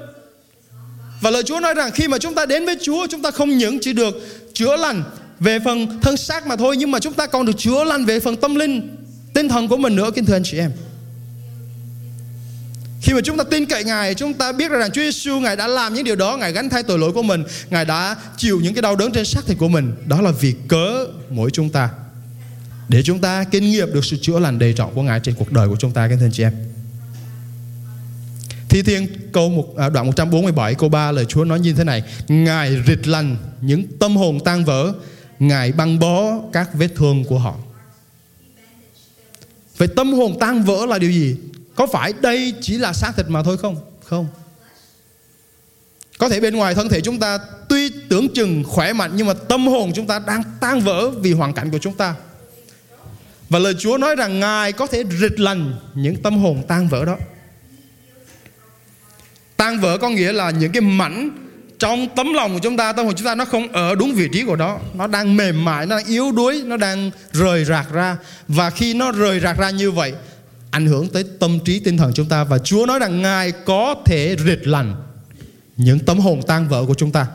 [1.21, 3.59] Và lời Chúa nói rằng khi mà chúng ta đến với Chúa chúng ta không
[3.59, 4.15] những chỉ được
[4.53, 5.03] chữa lành
[5.41, 8.21] về phần thân xác mà thôi nhưng mà chúng ta còn được chữa lành về
[8.21, 8.97] phần tâm linh,
[9.35, 10.73] tinh thần của mình nữa kính thưa anh chị em.
[13.03, 15.67] Khi mà chúng ta tin cậy Ngài, chúng ta biết rằng Chúa Giêsu Ngài đã
[15.67, 18.75] làm những điều đó, Ngài gánh thay tội lỗi của mình, Ngài đã chịu những
[18.75, 19.93] cái đau đớn trên xác thịt của mình.
[20.07, 21.89] Đó là vì cớ mỗi chúng ta
[22.89, 25.53] để chúng ta kinh nghiệm được sự chữa lành đầy trọn của Ngài trên cuộc
[25.53, 26.53] đời của chúng ta các thân chị em.
[28.69, 32.03] Thi Thiên câu một, à, đoạn 147 câu 3 lời Chúa nói như thế này
[32.29, 34.93] Ngài rịt lành những tâm hồn tan vỡ
[35.39, 37.57] Ngài băng bó các vết thương của họ
[39.77, 41.37] Vậy tâm hồn tan vỡ là điều gì?
[41.75, 43.77] Có phải đây chỉ là xác thịt mà thôi không?
[44.05, 44.27] Không
[46.19, 49.35] Có thể bên ngoài thân thể chúng ta Tuy tưởng chừng khỏe mạnh Nhưng mà
[49.35, 52.15] tâm hồn chúng ta đang tan vỡ Vì hoàn cảnh của chúng ta
[53.49, 57.05] và lời Chúa nói rằng Ngài có thể rịch lành những tâm hồn tan vỡ
[57.05, 57.17] đó.
[59.57, 61.31] Tan vỡ có nghĩa là những cái mảnh
[61.79, 64.29] trong tấm lòng của chúng ta, tâm hồn chúng ta nó không ở đúng vị
[64.33, 64.79] trí của nó.
[64.95, 68.17] Nó đang mềm mại, nó đang yếu đuối, nó đang rời rạc ra.
[68.49, 70.13] Và khi nó rời rạc ra như vậy,
[70.71, 72.45] ảnh hưởng tới tâm trí tinh thần chúng ta.
[72.45, 74.95] Và Chúa nói rằng Ngài có thể rịch lành
[75.77, 77.27] những tấm hồn tan vỡ của chúng ta.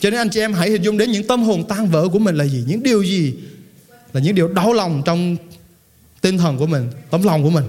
[0.00, 2.18] Cho nên anh chị em hãy hình dung đến những tâm hồn tan vỡ của
[2.18, 3.34] mình là gì Những điều gì
[4.14, 5.36] là những điều đau lòng trong
[6.20, 7.64] tinh thần của mình, tấm lòng của mình.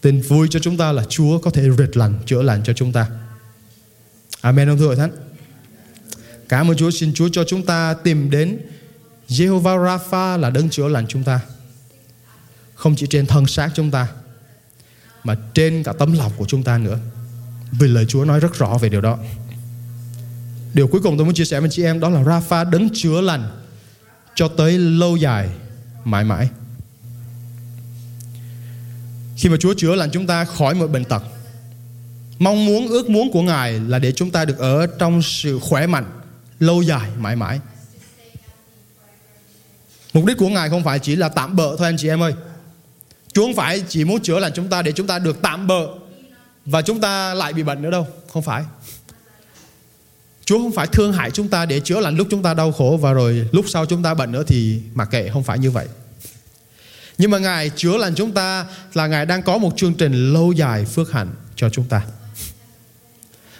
[0.00, 2.92] Tin vui cho chúng ta là Chúa có thể rệt lành chữa lành cho chúng
[2.92, 3.06] ta.
[4.40, 5.10] Amen ông thưa hội thánh.
[6.48, 8.58] Cảm ơn Chúa, xin Chúa cho chúng ta tìm đến
[9.28, 11.40] Jehovah Rapha là đấng chữa lành chúng ta.
[12.74, 14.08] Không chỉ trên thân xác chúng ta,
[15.24, 16.98] mà trên cả tấm lòng của chúng ta nữa.
[17.72, 19.18] Vì lời Chúa nói rất rõ về điều đó.
[20.74, 23.20] Điều cuối cùng tôi muốn chia sẻ với chị em đó là Rapha đấng chữa
[23.20, 23.57] lành
[24.38, 25.48] cho tới lâu dài
[26.04, 26.48] mãi mãi.
[29.36, 31.22] Khi mà Chúa chữa lành chúng ta khỏi mọi bệnh tật,
[32.38, 35.86] mong muốn, ước muốn của Ngài là để chúng ta được ở trong sự khỏe
[35.86, 36.20] mạnh
[36.60, 37.60] lâu dài mãi mãi.
[40.12, 42.34] Mục đích của Ngài không phải chỉ là tạm bợ thôi anh chị em ơi.
[43.32, 45.88] Chúa không phải chỉ muốn chữa lành chúng ta để chúng ta được tạm bợ
[46.66, 48.64] và chúng ta lại bị bệnh nữa đâu, không phải.
[50.48, 52.98] Chúa không phải thương hại chúng ta để chữa lành lúc chúng ta đau khổ
[53.02, 55.86] và rồi lúc sau chúng ta bệnh nữa thì mặc kệ không phải như vậy
[57.18, 60.52] nhưng mà Ngài chữa lành chúng ta là Ngài đang có một chương trình lâu
[60.52, 62.02] dài phước hạnh cho chúng ta.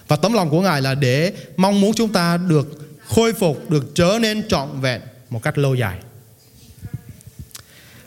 [0.09, 2.67] Và tấm lòng của Ngài là để mong muốn chúng ta được
[3.09, 5.99] khôi phục, được trở nên trọn vẹn một cách lâu dài.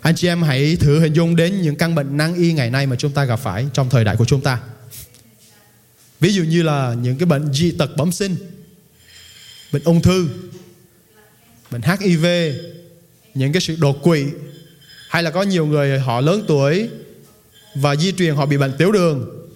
[0.02, 2.88] Anh chị em hãy thử hình dung đến những căn bệnh nan y ngày nay
[2.88, 4.60] mà chúng ta gặp phải trong thời đại của chúng ta.
[6.20, 8.36] Ví dụ như là những cái bệnh dị tật bẩm sinh,
[9.72, 10.28] bệnh ung thư,
[11.72, 12.26] bệnh HIV,
[13.34, 14.26] những cái sự đột quỵ,
[15.10, 16.90] hay là có nhiều người họ lớn tuổi
[17.76, 19.48] và di truyền họ bị bệnh tiểu đường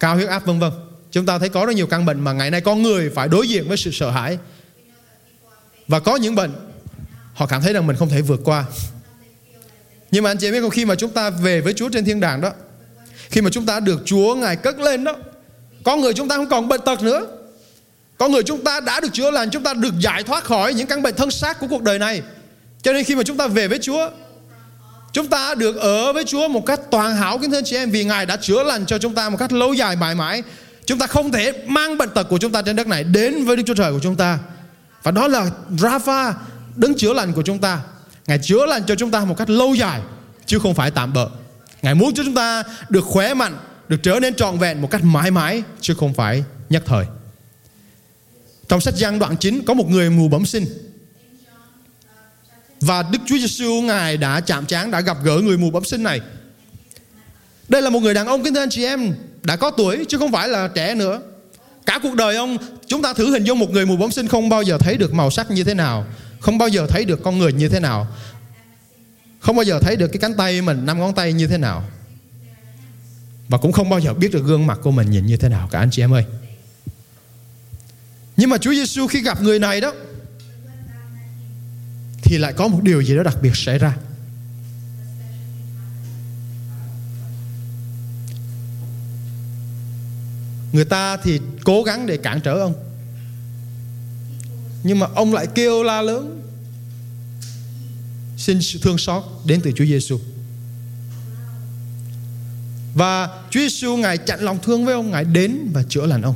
[0.00, 0.72] cao huyết áp vân vân.
[1.10, 3.48] Chúng ta thấy có rất nhiều căn bệnh mà ngày nay con người phải đối
[3.48, 4.38] diện với sự sợ hãi.
[5.88, 6.52] Và có những bệnh
[7.34, 8.64] họ cảm thấy rằng mình không thể vượt qua.
[10.10, 12.20] Nhưng mà anh chị biết không khi mà chúng ta về với Chúa trên thiên
[12.20, 12.52] đàng đó
[13.30, 15.16] khi mà chúng ta được Chúa ngài cất lên đó
[15.84, 17.26] có người chúng ta không còn bệnh tật nữa
[18.22, 20.86] con người chúng ta đã được chữa lành chúng ta được giải thoát khỏi những
[20.86, 22.22] căn bệnh thân xác của cuộc đời này
[22.82, 24.10] cho nên khi mà chúng ta về với Chúa
[25.12, 28.04] Chúng ta được ở với Chúa một cách toàn hảo kính thưa chị em vì
[28.04, 30.42] Ngài đã chữa lành cho chúng ta một cách lâu dài mãi mãi.
[30.84, 33.56] Chúng ta không thể mang bệnh tật của chúng ta trên đất này đến với
[33.56, 34.38] Đức Chúa Trời của chúng ta.
[35.02, 36.32] Và đó là Rafa,
[36.76, 37.80] đứng chữa lành của chúng ta.
[38.26, 40.00] Ngài chữa lành cho chúng ta một cách lâu dài
[40.46, 41.28] chứ không phải tạm bợ.
[41.82, 43.56] Ngài muốn cho chúng ta được khỏe mạnh,
[43.88, 47.06] được trở nên trọn vẹn một cách mãi mãi chứ không phải nhất thời.
[48.72, 50.66] Trong sách Giăng đoạn 9 có một người mù bẩm sinh
[52.80, 56.02] và Đức Chúa Giêsu ngài đã chạm trán đã gặp gỡ người mù bẩm sinh
[56.02, 56.20] này.
[57.68, 60.18] Đây là một người đàn ông kính thưa anh chị em đã có tuổi chứ
[60.18, 61.20] không phải là trẻ nữa.
[61.86, 62.56] Cả cuộc đời ông
[62.86, 65.14] chúng ta thử hình dung một người mù bẩm sinh không bao giờ thấy được
[65.14, 66.06] màu sắc như thế nào,
[66.40, 68.06] không bao giờ thấy được con người như thế nào.
[69.40, 71.84] Không bao giờ thấy được cái cánh tay mình năm ngón tay như thế nào.
[73.48, 75.68] Và cũng không bao giờ biết được gương mặt của mình nhìn như thế nào
[75.72, 76.24] cả anh chị em ơi.
[78.36, 79.92] Nhưng mà Chúa Giêsu khi gặp người này đó,
[82.22, 83.96] thì lại có một điều gì đó đặc biệt xảy ra.
[90.72, 92.74] Người ta thì cố gắng để cản trở ông.
[94.82, 96.42] Nhưng mà ông lại kêu la lớn.
[98.36, 100.20] Xin sự thương xót đến từ Chúa Giêsu.
[102.94, 106.34] Và Chúa Giêsu, ngài chặn lòng thương với ông, ngài đến và chữa lành ông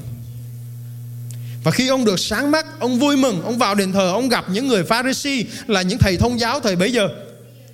[1.66, 4.44] và khi ông được sáng mắt, ông vui mừng, ông vào đền thờ, ông gặp
[4.48, 7.09] những người Pharisee là những thầy thông giáo thời bấy giờ.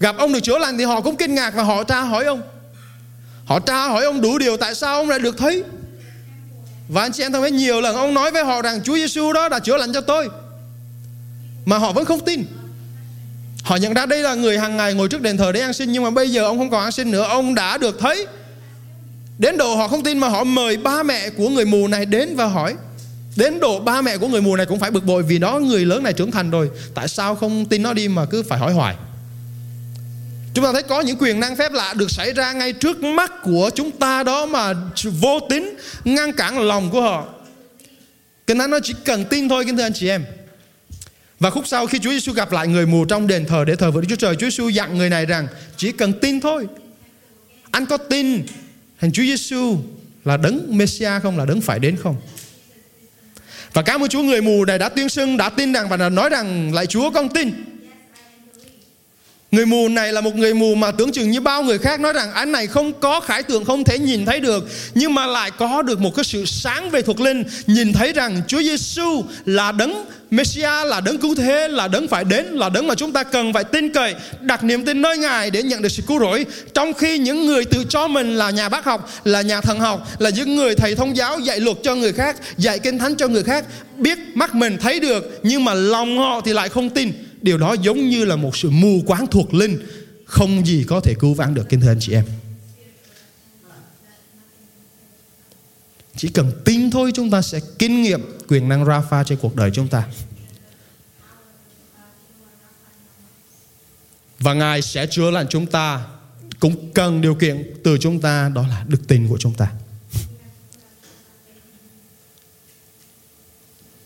[0.00, 2.42] Gặp ông được chữa lành thì họ cũng kinh ngạc và họ tra hỏi ông.
[3.44, 5.64] Họ tra hỏi ông đủ điều tại sao ông lại được thấy.
[6.88, 9.48] Và anh chị em thấy nhiều lần ông nói với họ rằng Chúa Giêsu đó
[9.48, 10.28] đã chữa lành cho tôi.
[11.64, 12.44] Mà họ vẫn không tin.
[13.62, 15.92] Họ nhận ra đây là người hàng ngày ngồi trước đền thờ để ăn xin
[15.92, 18.26] nhưng mà bây giờ ông không còn ăn xin nữa, ông đã được thấy.
[19.38, 22.36] Đến độ họ không tin mà họ mời ba mẹ của người mù này đến
[22.36, 22.74] và hỏi
[23.36, 25.84] Đến độ ba mẹ của người mù này cũng phải bực bội Vì nó người
[25.84, 28.72] lớn này trưởng thành rồi Tại sao không tin nó đi mà cứ phải hỏi
[28.72, 28.96] hoài
[30.54, 33.32] Chúng ta thấy có những quyền năng phép lạ được xảy ra ngay trước mắt
[33.42, 34.74] của chúng ta đó mà
[35.20, 37.26] vô tính ngăn cản lòng của họ.
[38.46, 40.24] Cái นั้น nó chỉ cần tin thôi kính thưa anh chị em.
[41.40, 43.90] Và khúc sau khi Chúa Giêsu gặp lại người mù trong đền thờ để thờ
[43.90, 46.66] với Đức Chúa Trời, Chúa Giêsu dặn người này rằng chỉ cần tin thôi.
[47.70, 48.46] Anh có tin
[49.00, 49.76] thằng Chúa Giêsu
[50.24, 52.16] là đấng Messiah không là đấng phải đến không?
[53.72, 56.08] Và cảm ơn Chúa người mù này đã tuyên xưng, đã tin rằng và đã
[56.08, 57.71] nói rằng lại Chúa con tin.
[59.52, 62.12] Người mù này là một người mù mà tưởng chừng như bao người khác nói
[62.12, 65.50] rằng anh này không có khải tượng, không thể nhìn thấy được, nhưng mà lại
[65.58, 69.72] có được một cái sự sáng về thuộc linh, nhìn thấy rằng Chúa Giêsu là
[69.72, 73.22] đấng Messiah là đấng cứu thế, là đấng phải đến, là đấng mà chúng ta
[73.22, 76.46] cần phải tin cậy, đặt niềm tin nơi Ngài để nhận được sự cứu rỗi.
[76.74, 80.08] Trong khi những người tự cho mình là nhà bác học, là nhà thần học,
[80.18, 83.28] là những người thầy thông giáo dạy luật cho người khác, dạy kinh thánh cho
[83.28, 83.64] người khác,
[83.96, 87.72] biết mắt mình thấy được, nhưng mà lòng họ thì lại không tin điều đó
[87.72, 89.78] giống như là một sự mù quáng thuộc linh.
[90.24, 92.24] Không gì có thể cứu vãn được, kính thưa anh chị em.
[96.16, 99.70] Chỉ cần tin thôi, chúng ta sẽ kinh nghiệm quyền năng Rafa trên cuộc đời
[99.74, 100.04] chúng ta.
[104.38, 106.06] Và Ngài sẽ chữa lành chúng ta.
[106.60, 109.72] Cũng cần điều kiện từ chúng ta, đó là đức tin của chúng ta.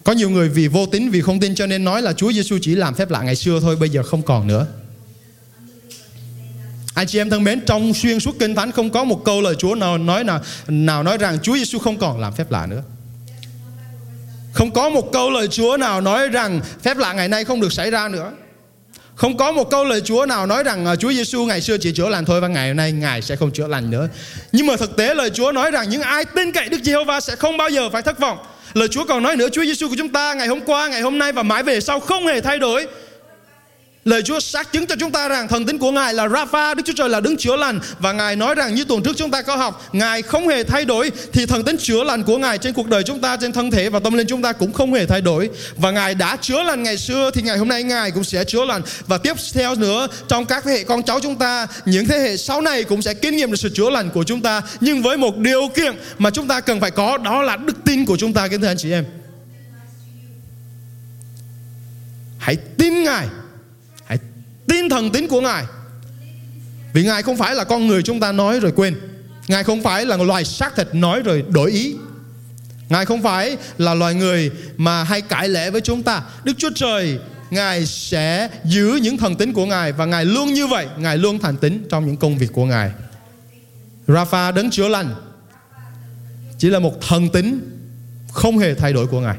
[0.07, 2.59] Có nhiều người vì vô tín, vì không tin cho nên nói là Chúa Giêsu
[2.63, 4.67] chỉ làm phép lạ ngày xưa thôi, bây giờ không còn nữa.
[6.95, 9.55] Anh chị em thân mến, trong xuyên suốt kinh thánh không có một câu lời
[9.59, 12.83] Chúa nào nói nào nào nói rằng Chúa Giêsu không còn làm phép lạ nữa.
[14.53, 17.73] Không có một câu lời Chúa nào nói rằng phép lạ ngày nay không được
[17.73, 18.33] xảy ra nữa.
[19.15, 21.93] Không có một câu lời Chúa nào nói rằng à, Chúa Giêsu ngày xưa chỉ
[21.93, 24.09] chữa lành thôi và ngày hôm nay Ngài sẽ không chữa lành nữa.
[24.53, 27.37] Nhưng mà thực tế lời Chúa nói rằng những ai tin cậy Đức Giê-hô-va sẽ
[27.37, 28.39] không bao giờ phải thất vọng.
[28.77, 31.19] Lời Chúa còn nói nữa Chúa Giêsu của chúng ta ngày hôm qua, ngày hôm
[31.19, 32.87] nay và mãi về sau không hề thay đổi.
[34.07, 36.83] Lời Chúa xác chứng cho chúng ta rằng thần tính của Ngài là Rapha, Đức
[36.87, 37.81] Chúa Trời là đứng chữa lành.
[37.99, 40.85] Và Ngài nói rằng như tuần trước chúng ta có học, Ngài không hề thay
[40.85, 43.71] đổi thì thần tính chữa lành của Ngài trên cuộc đời chúng ta, trên thân
[43.71, 45.51] thể và tâm linh chúng ta cũng không hề thay đổi.
[45.77, 48.65] Và Ngài đã chữa lành ngày xưa thì ngày hôm nay Ngài cũng sẽ chữa
[48.65, 48.83] lành.
[49.07, 52.37] Và tiếp theo nữa trong các thế hệ con cháu chúng ta, những thế hệ
[52.37, 54.63] sau này cũng sẽ kinh nghiệm được sự chữa lành của chúng ta.
[54.81, 58.05] Nhưng với một điều kiện mà chúng ta cần phải có đó là đức tin
[58.05, 58.49] của chúng ta.
[58.49, 59.05] Kính thưa anh chị em.
[62.39, 63.27] Hãy tin Ngài
[64.69, 65.65] tin thần tính của Ngài.
[66.93, 68.97] Vì Ngài không phải là con người chúng ta nói rồi quên.
[69.49, 71.97] Ngài không phải là loài xác thịt nói rồi đổi ý.
[72.89, 76.23] Ngài không phải là loài người mà hay cãi lẽ với chúng ta.
[76.45, 77.19] Đức Chúa Trời
[77.51, 81.39] Ngài sẽ giữ những thần tính của Ngài và Ngài luôn như vậy, Ngài luôn
[81.39, 82.91] thành tính trong những công việc của Ngài.
[84.07, 85.15] Rafa đấng chữa lành
[86.59, 87.61] chỉ là một thần tính
[88.33, 89.37] không hề thay đổi của Ngài.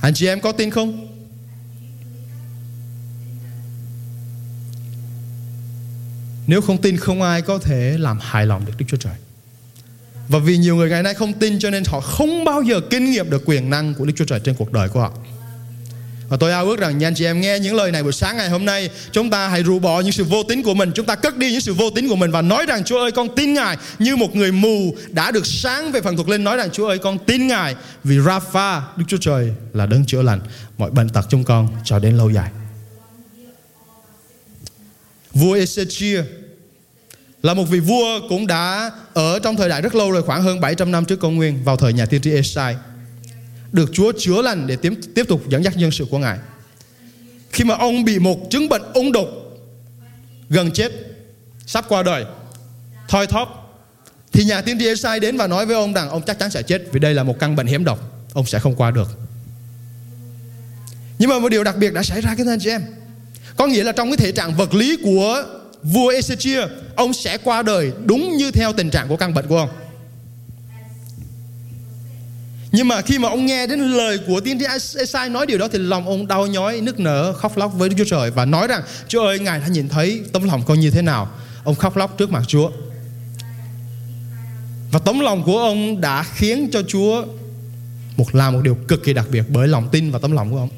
[0.00, 1.13] Anh chị em có tin không?
[6.46, 9.14] Nếu không tin, không ai có thể làm hài lòng được Đức Chúa Trời.
[10.28, 13.10] Và vì nhiều người ngày nay không tin cho nên họ không bao giờ kinh
[13.10, 15.12] nghiệm được quyền năng của Đức Chúa Trời trên cuộc đời của họ.
[16.28, 18.36] Và tôi ao ước rằng nha anh chị em nghe những lời này buổi sáng
[18.36, 21.06] ngày hôm nay, Chúng ta hãy rũ bỏ những sự vô tín của mình, Chúng
[21.06, 23.28] ta cất đi những sự vô tín của mình Và nói rằng, Chúa ơi, con
[23.36, 26.44] tin Ngài Như một người mù đã được sáng về phần thuộc linh.
[26.44, 30.22] Nói rằng, Chúa ơi, con tin Ngài Vì Rapha, Đức Chúa Trời là đấng chữa
[30.22, 30.40] lành.
[30.78, 32.50] Mọi bệnh tật trong con cho đến lâu dài.
[35.34, 36.22] Vua Ezechia
[37.42, 40.60] là một vị vua cũng đã ở trong thời đại rất lâu rồi khoảng hơn
[40.60, 42.76] 700 năm trước công nguyên vào thời nhà tiên tri Esai
[43.72, 46.38] được Chúa chữa lành để tiếp, tiếp tục dẫn dắt nhân sự của Ngài.
[47.52, 49.28] Khi mà ông bị một chứng bệnh ung độc
[50.48, 50.92] gần chết,
[51.66, 52.24] sắp qua đời,
[53.08, 53.60] thoi thóp
[54.32, 56.62] thì nhà tiên tri Esai đến và nói với ông rằng ông chắc chắn sẽ
[56.62, 59.08] chết vì đây là một căn bệnh hiểm độc, ông sẽ không qua được.
[61.18, 62.82] Nhưng mà một điều đặc biệt đã xảy ra cái anh chị em.
[63.56, 65.44] Có nghĩa là trong cái thể trạng vật lý của
[65.82, 69.58] vua Ezechia ông sẽ qua đời đúng như theo tình trạng của căn bệnh của
[69.58, 69.68] ông.
[72.72, 74.64] Nhưng mà khi mà ông nghe đến lời của tiên tri
[74.98, 77.94] Esai nói điều đó thì lòng ông đau nhói, nức nở, khóc lóc với Đức
[77.98, 80.90] Chúa Trời và nói rằng Chúa ơi, Ngài đã nhìn thấy tấm lòng con như
[80.90, 81.28] thế nào.
[81.64, 82.70] Ông khóc lóc trước mặt Chúa.
[84.92, 87.24] Và tấm lòng của ông đã khiến cho Chúa
[88.16, 90.58] một làm một điều cực kỳ đặc biệt bởi lòng tin và tấm lòng của
[90.58, 90.68] ông.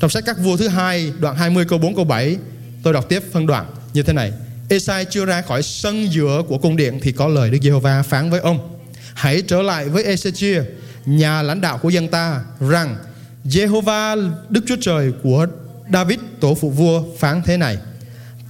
[0.00, 2.36] Trong sách các vua thứ hai đoạn 20 câu 4 câu 7
[2.82, 4.32] tôi đọc tiếp phân đoạn như thế này.
[4.68, 8.30] Esai chưa ra khỏi sân giữa của cung điện thì có lời Đức Giê-hô-va phán
[8.30, 8.78] với ông:
[9.14, 10.62] Hãy trở lại với Esechia,
[11.06, 12.96] nhà lãnh đạo của dân ta rằng
[13.44, 14.16] Giê-hô-va
[14.48, 15.46] Đức Chúa Trời của
[15.92, 17.78] David tổ phụ vua phán thế này: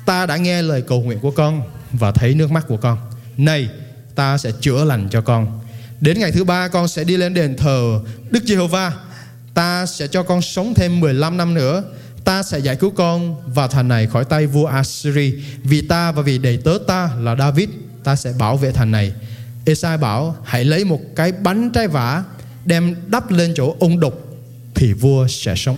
[0.07, 2.99] Ta đã nghe lời cầu nguyện của con và thấy nước mắt của con.
[3.37, 3.69] Này,
[4.15, 5.61] ta sẽ chữa lành cho con.
[6.01, 8.93] Đến ngày thứ ba con sẽ đi lên đền thờ Đức Giê-hô-va
[9.55, 11.85] Ta sẽ cho con sống thêm 15 năm nữa.
[12.25, 15.35] Ta sẽ giải cứu con và thành này khỏi tay vua Assyri.
[15.63, 17.69] Vì ta và vì đầy tớ ta là David,
[18.05, 19.13] Ta sẽ bảo vệ thành này.
[19.65, 22.25] Esai bảo, hãy lấy một cái bánh trái vả,
[22.65, 24.39] Đem đắp lên chỗ ung đục
[24.75, 25.77] Thì vua sẽ sống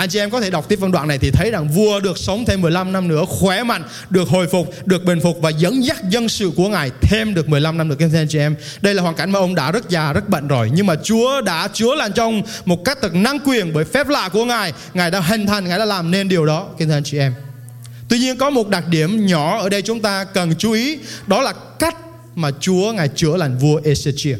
[0.00, 2.18] anh chị em có thể đọc tiếp phân đoạn này thì thấy rằng vua được
[2.18, 5.84] sống thêm 15 năm nữa khỏe mạnh, được hồi phục, được bình phục và dẫn
[5.84, 8.56] dắt dân sự của ngài thêm được 15 năm nữa các anh chị em.
[8.80, 11.40] Đây là hoàn cảnh mà ông đã rất già, rất bận rồi nhưng mà Chúa
[11.40, 15.10] đã chúa lành trong một cách thật năng quyền bởi phép lạ của ngài, ngài
[15.10, 17.34] đã hình thành, ngài đã làm nên điều đó các anh chị em.
[18.08, 21.42] Tuy nhiên có một đặc điểm nhỏ ở đây chúng ta cần chú ý đó
[21.42, 21.96] là cách
[22.34, 24.36] mà Chúa ngài chữa lành vua Ezechia.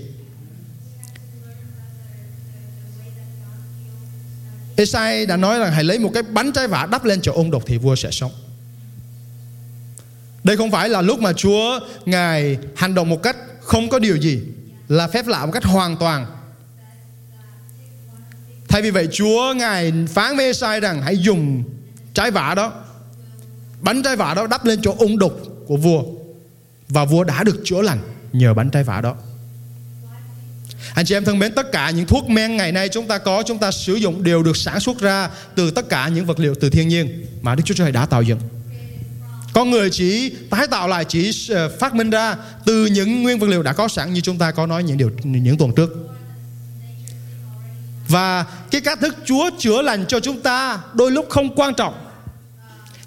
[4.80, 7.50] Esai đã nói rằng hãy lấy một cái bánh trái vả đắp lên chỗ ung
[7.50, 8.32] độc thì vua sẽ sống.
[10.44, 14.16] Đây không phải là lúc mà Chúa Ngài hành động một cách không có điều
[14.16, 14.42] gì,
[14.88, 16.26] Là phép lạ một cách hoàn toàn
[18.68, 21.62] Thay vì vậy, Chúa Ngài phán với Esai rằng hãy dùng
[22.14, 22.72] trái vả đó,
[23.80, 26.02] Bánh trái vả đó đắp lên chỗ ung đục của vua,
[26.88, 27.98] Và vua đã được chữa lành
[28.32, 29.16] nhờ bánh trái vả đó
[30.94, 33.42] anh chị em thân mến, tất cả những thuốc men ngày nay chúng ta có,
[33.46, 36.54] chúng ta sử dụng đều được sản xuất ra từ tất cả những vật liệu
[36.60, 38.40] từ thiên nhiên mà Đức Chúa Trời đã tạo dựng.
[39.52, 43.46] con người chỉ tái tạo lại chỉ ờ, phát minh ra từ những nguyên vật
[43.46, 46.10] liệu đã có sẵn như chúng ta có nói những điều những tuần trước
[48.08, 51.94] và cái cách thức Chúa chữa lành cho chúng ta đôi lúc không quan trọng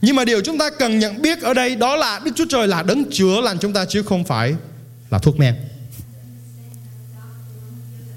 [0.02, 2.68] nhưng mà điều chúng ta cần nhận biết ở đây đó là Đức Chúa Trời
[2.68, 4.56] là đấng chữa lành chúng ta chứ không phải
[5.10, 5.56] là thuốc men.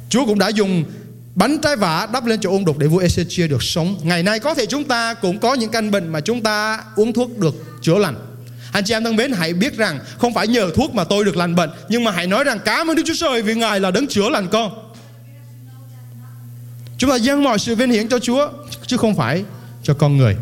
[0.08, 0.84] Chúa cũng đã dùng
[1.34, 3.96] bánh trái vả đắp lên chỗ ung đục để vua Ezechia được sống.
[4.02, 7.12] Ngày nay có thể chúng ta cũng có những căn bệnh mà chúng ta uống
[7.12, 8.16] thuốc được chữa lành.
[8.72, 11.36] Anh chị em thân mến, hãy biết rằng không phải nhờ thuốc mà tôi được
[11.36, 13.90] lành bệnh, nhưng mà hãy nói rằng cảm ơn Đức Chúa Trời vì Ngài là
[13.90, 14.72] đấng chữa lành con.
[16.98, 18.48] Chúng ta dâng mọi sự vinh hiển cho Chúa,
[18.86, 19.44] chứ không phải
[19.82, 20.36] cho con người.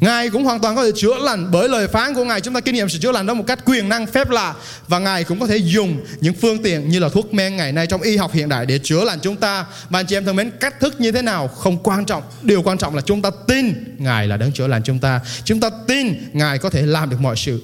[0.00, 2.60] Ngài cũng hoàn toàn có thể chữa lành bởi lời phán của Ngài chúng ta
[2.60, 4.54] kinh nghiệm sự chữa lành đó một cách quyền năng phép lạ
[4.88, 7.86] và Ngài cũng có thể dùng những phương tiện như là thuốc men ngày nay
[7.86, 9.66] trong y học hiện đại để chữa lành chúng ta.
[9.90, 12.62] Và anh chị em thân mến, cách thức như thế nào không quan trọng, điều
[12.62, 15.20] quan trọng là chúng ta tin Ngài là đấng chữa lành chúng ta.
[15.44, 17.62] Chúng ta tin Ngài có thể làm được mọi sự.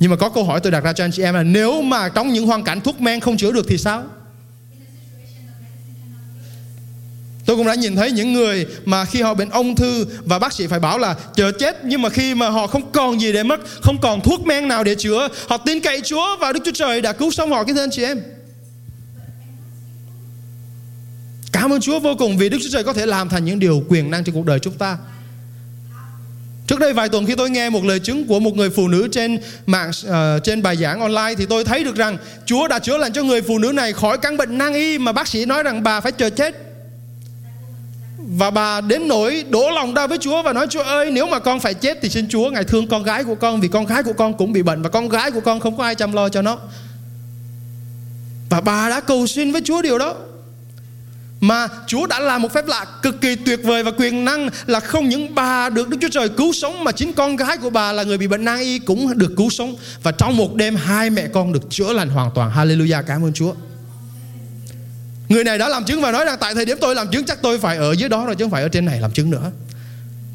[0.00, 2.08] Nhưng mà có câu hỏi tôi đặt ra cho anh chị em là nếu mà
[2.08, 4.04] trong những hoàn cảnh thuốc men không chữa được thì sao?
[7.52, 10.52] Tôi cũng đã nhìn thấy những người mà khi họ bệnh ung thư và bác
[10.52, 13.42] sĩ phải bảo là chờ chết nhưng mà khi mà họ không còn gì để
[13.42, 16.72] mất, không còn thuốc men nào để chữa, họ tin cậy Chúa và Đức Chúa
[16.74, 18.22] Trời đã cứu sống họ cái thưa anh chị em.
[21.52, 23.84] Cảm ơn Chúa vô cùng vì Đức Chúa Trời có thể làm thành những điều
[23.88, 24.98] quyền năng trong cuộc đời chúng ta.
[26.66, 29.08] Trước đây vài tuần khi tôi nghe một lời chứng của một người phụ nữ
[29.12, 32.98] trên mạng uh, trên bài giảng online thì tôi thấy được rằng Chúa đã chữa
[32.98, 35.62] lành cho người phụ nữ này khỏi căn bệnh nan y mà bác sĩ nói
[35.62, 36.71] rằng bà phải chờ chết.
[38.38, 41.38] Và bà đến nỗi đổ lòng ra với Chúa và nói Chúa ơi nếu mà
[41.38, 44.02] con phải chết thì xin Chúa Ngài thương con gái của con vì con gái
[44.02, 46.28] của con cũng bị bệnh và con gái của con không có ai chăm lo
[46.28, 46.58] cho nó.
[48.50, 50.14] Và bà đã cầu xin với Chúa điều đó.
[51.40, 54.80] Mà Chúa đã làm một phép lạ cực kỳ tuyệt vời và quyền năng là
[54.80, 57.92] không những bà được Đức Chúa Trời cứu sống mà chính con gái của bà
[57.92, 59.74] là người bị bệnh nan y cũng được cứu sống.
[60.02, 62.50] Và trong một đêm hai mẹ con được chữa lành hoàn toàn.
[62.56, 63.54] Hallelujah, cảm ơn Chúa.
[65.28, 67.42] Người này đã làm chứng và nói rằng tại thời điểm tôi làm chứng chắc
[67.42, 69.52] tôi phải ở dưới đó rồi chứ không phải ở trên này làm chứng nữa.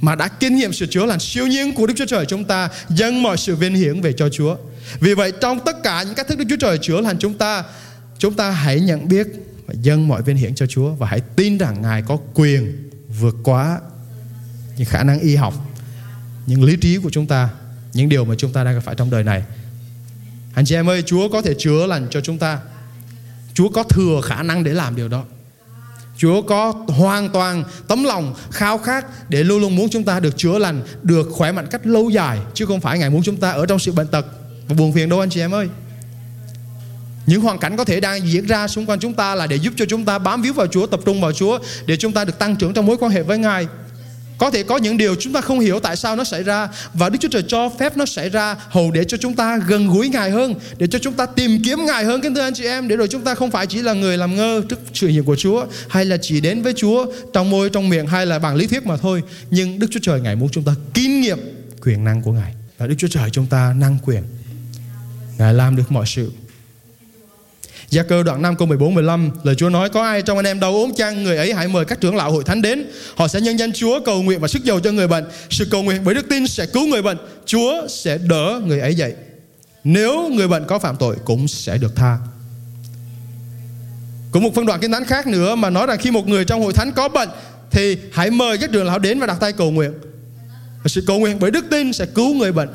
[0.01, 2.69] Mà đã kinh nghiệm sự chữa lành siêu nhiên của Đức Chúa Trời chúng ta
[2.89, 4.55] dâng mọi sự vinh hiển về cho Chúa.
[4.99, 7.63] Vì vậy trong tất cả những cách thức Đức Chúa Trời chữa lành chúng ta,
[8.17, 9.27] chúng ta hãy nhận biết
[9.65, 13.35] và dâng mọi vinh hiển cho Chúa và hãy tin rằng Ngài có quyền vượt
[13.43, 13.79] quá
[14.77, 15.53] những khả năng y học,
[16.45, 17.49] những lý trí của chúng ta,
[17.93, 19.43] những điều mà chúng ta đang gặp phải trong đời này.
[20.53, 22.59] Anh chị em ơi, Chúa có thể chữa lành cho chúng ta
[23.58, 25.24] Chúa có thừa khả năng để làm điều đó
[26.18, 30.38] Chúa có hoàn toàn tấm lòng khao khát để luôn luôn muốn chúng ta được
[30.38, 33.51] chữa lành, được khỏe mạnh cách lâu dài chứ không phải Ngài muốn chúng ta
[33.51, 34.26] ở trong sự bệnh tật
[34.68, 35.68] và buồn phiền đâu anh chị em ơi.
[37.26, 39.74] Những hoàn cảnh có thể đang diễn ra xung quanh chúng ta là để giúp
[39.78, 42.39] cho chúng ta bám víu vào Chúa, tập trung vào Chúa để chúng ta được
[42.39, 43.68] tăng trưởng trong mối quan hệ với Ngài.
[44.38, 47.09] Có thể có những điều chúng ta không hiểu tại sao nó xảy ra và
[47.09, 50.09] Đức Chúa Trời cho phép nó xảy ra hầu để cho chúng ta gần gũi
[50.09, 52.88] Ngài hơn, để cho chúng ta tìm kiếm Ngài hơn kính thưa anh chị em,
[52.88, 55.35] để rồi chúng ta không phải chỉ là người làm ngơ trước sự hiện của
[55.35, 58.67] Chúa hay là chỉ đến với Chúa trong môi trong miệng hay là bằng lý
[58.67, 61.39] thuyết mà thôi, nhưng Đức Chúa Trời Ngài muốn chúng ta kinh nghiệm
[61.81, 64.23] quyền năng của Ngài và Đức Chúa Trời chúng ta năng quyền.
[65.38, 66.31] Ngài làm được mọi sự
[67.89, 70.59] Gia cơ đoạn 5 câu 14 15 Lời Chúa nói, có ai trong anh em
[70.59, 71.23] đau ốm chăng?
[71.23, 72.85] Người ấy hãy mời các trưởng lão hội thánh đến.
[73.15, 75.25] Họ sẽ nhân danh Chúa cầu nguyện và sức dầu cho người bệnh.
[75.49, 77.17] Sự cầu nguyện bởi đức tin sẽ cứu người bệnh.
[77.45, 79.13] Chúa sẽ đỡ người ấy dậy.
[79.83, 82.17] Nếu người bệnh có phạm tội cũng sẽ được tha.
[84.31, 86.61] Cũng một phân đoạn kinh thánh khác nữa Mà nói rằng khi một người trong
[86.61, 87.29] hội thánh có bệnh
[87.71, 89.91] Thì hãy mời các trưởng lão đến và đặt tay cầu nguyện.
[90.83, 92.69] Và Sự cầu nguyện bởi đức tin sẽ cứu người bệnh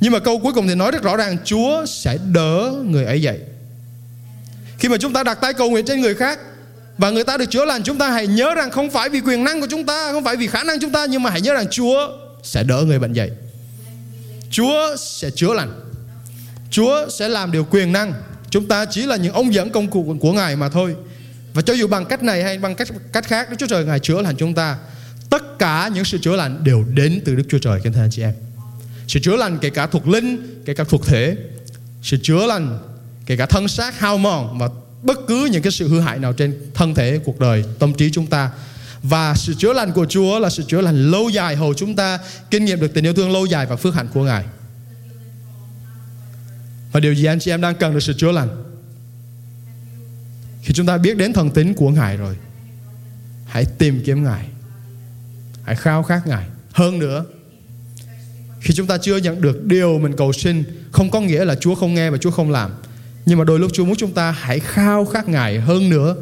[0.00, 3.22] nhưng mà câu cuối cùng thì nói rất rõ ràng, Chúa sẽ đỡ người ấy
[3.22, 3.38] dậy.
[4.78, 6.38] Khi mà chúng ta đặt tay cầu nguyện trên người khác
[6.98, 9.44] Và người ta được chữa lành, Chúng ta hãy nhớ rằng không phải vì quyền
[9.44, 11.54] năng của chúng ta, Không phải vì khả năng chúng ta, Nhưng mà hãy nhớ
[11.54, 12.08] rằng Chúa
[12.42, 13.30] sẽ đỡ người bệnh dậy.
[14.50, 15.80] Chúa sẽ chữa lành.
[16.70, 18.12] Chúa sẽ làm điều quyền năng.
[18.50, 20.94] Chúng ta chỉ là những ông dẫn công cụ của Ngài mà thôi.
[21.54, 24.00] Và cho dù bằng cách này hay bằng cách cách khác, Đức Chúa Trời, Ngài
[24.00, 24.76] chữa lành chúng ta.
[25.30, 28.10] Tất cả những sự chữa lành đều đến từ Đức Chúa Trời, Kính thưa anh
[28.10, 28.32] chị em
[29.08, 31.36] sự chữa lành kể cả thuộc linh kể cả thuộc thể
[32.02, 32.78] sự chữa lành
[33.26, 34.68] kể cả thân xác hao mòn và
[35.02, 38.10] bất cứ những cái sự hư hại nào trên thân thể cuộc đời tâm trí
[38.10, 38.50] chúng ta
[39.02, 42.18] và sự chữa lành của Chúa là sự chữa lành lâu dài hầu chúng ta
[42.50, 44.44] kinh nghiệm được tình yêu thương lâu dài và phước hạnh của Ngài.
[46.92, 48.48] Và điều gì anh chị em đang cần được sự chữa lành?
[50.62, 52.36] Khi chúng ta biết đến thần tính của Ngài rồi,
[53.46, 54.48] hãy tìm kiếm Ngài.
[55.62, 56.46] Hãy khao khát Ngài.
[56.72, 57.24] Hơn nữa,
[58.68, 61.74] khi chúng ta chưa nhận được điều mình cầu xin không có nghĩa là Chúa
[61.74, 62.70] không nghe và Chúa không làm.
[63.26, 66.16] Nhưng mà đôi lúc Chúa muốn chúng ta hãy khao khát Ngài hơn nữa,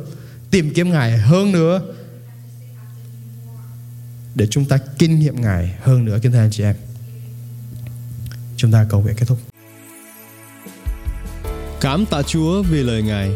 [0.51, 1.81] tìm kiếm Ngài hơn nữa.
[4.35, 6.75] để chúng ta kinh nghiệm Ngài hơn nữa kính thưa anh chị em.
[8.57, 9.39] Chúng ta cầu nguyện kết thúc.
[11.81, 13.31] Cảm tạ Chúa vì lời Ngài.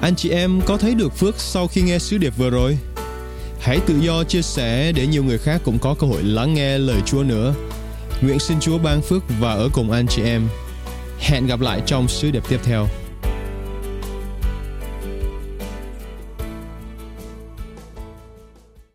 [0.00, 2.78] Anh chị em có thấy được phước sau khi nghe sứ điệp vừa rồi?
[3.60, 6.78] Hãy tự do chia sẻ để nhiều người khác cũng có cơ hội lắng nghe
[6.78, 7.54] lời Chúa nữa.
[8.22, 10.48] Nguyện xin Chúa ban phước và ở cùng anh chị em.
[11.18, 12.86] Hẹn gặp lại trong sứ điệp tiếp theo.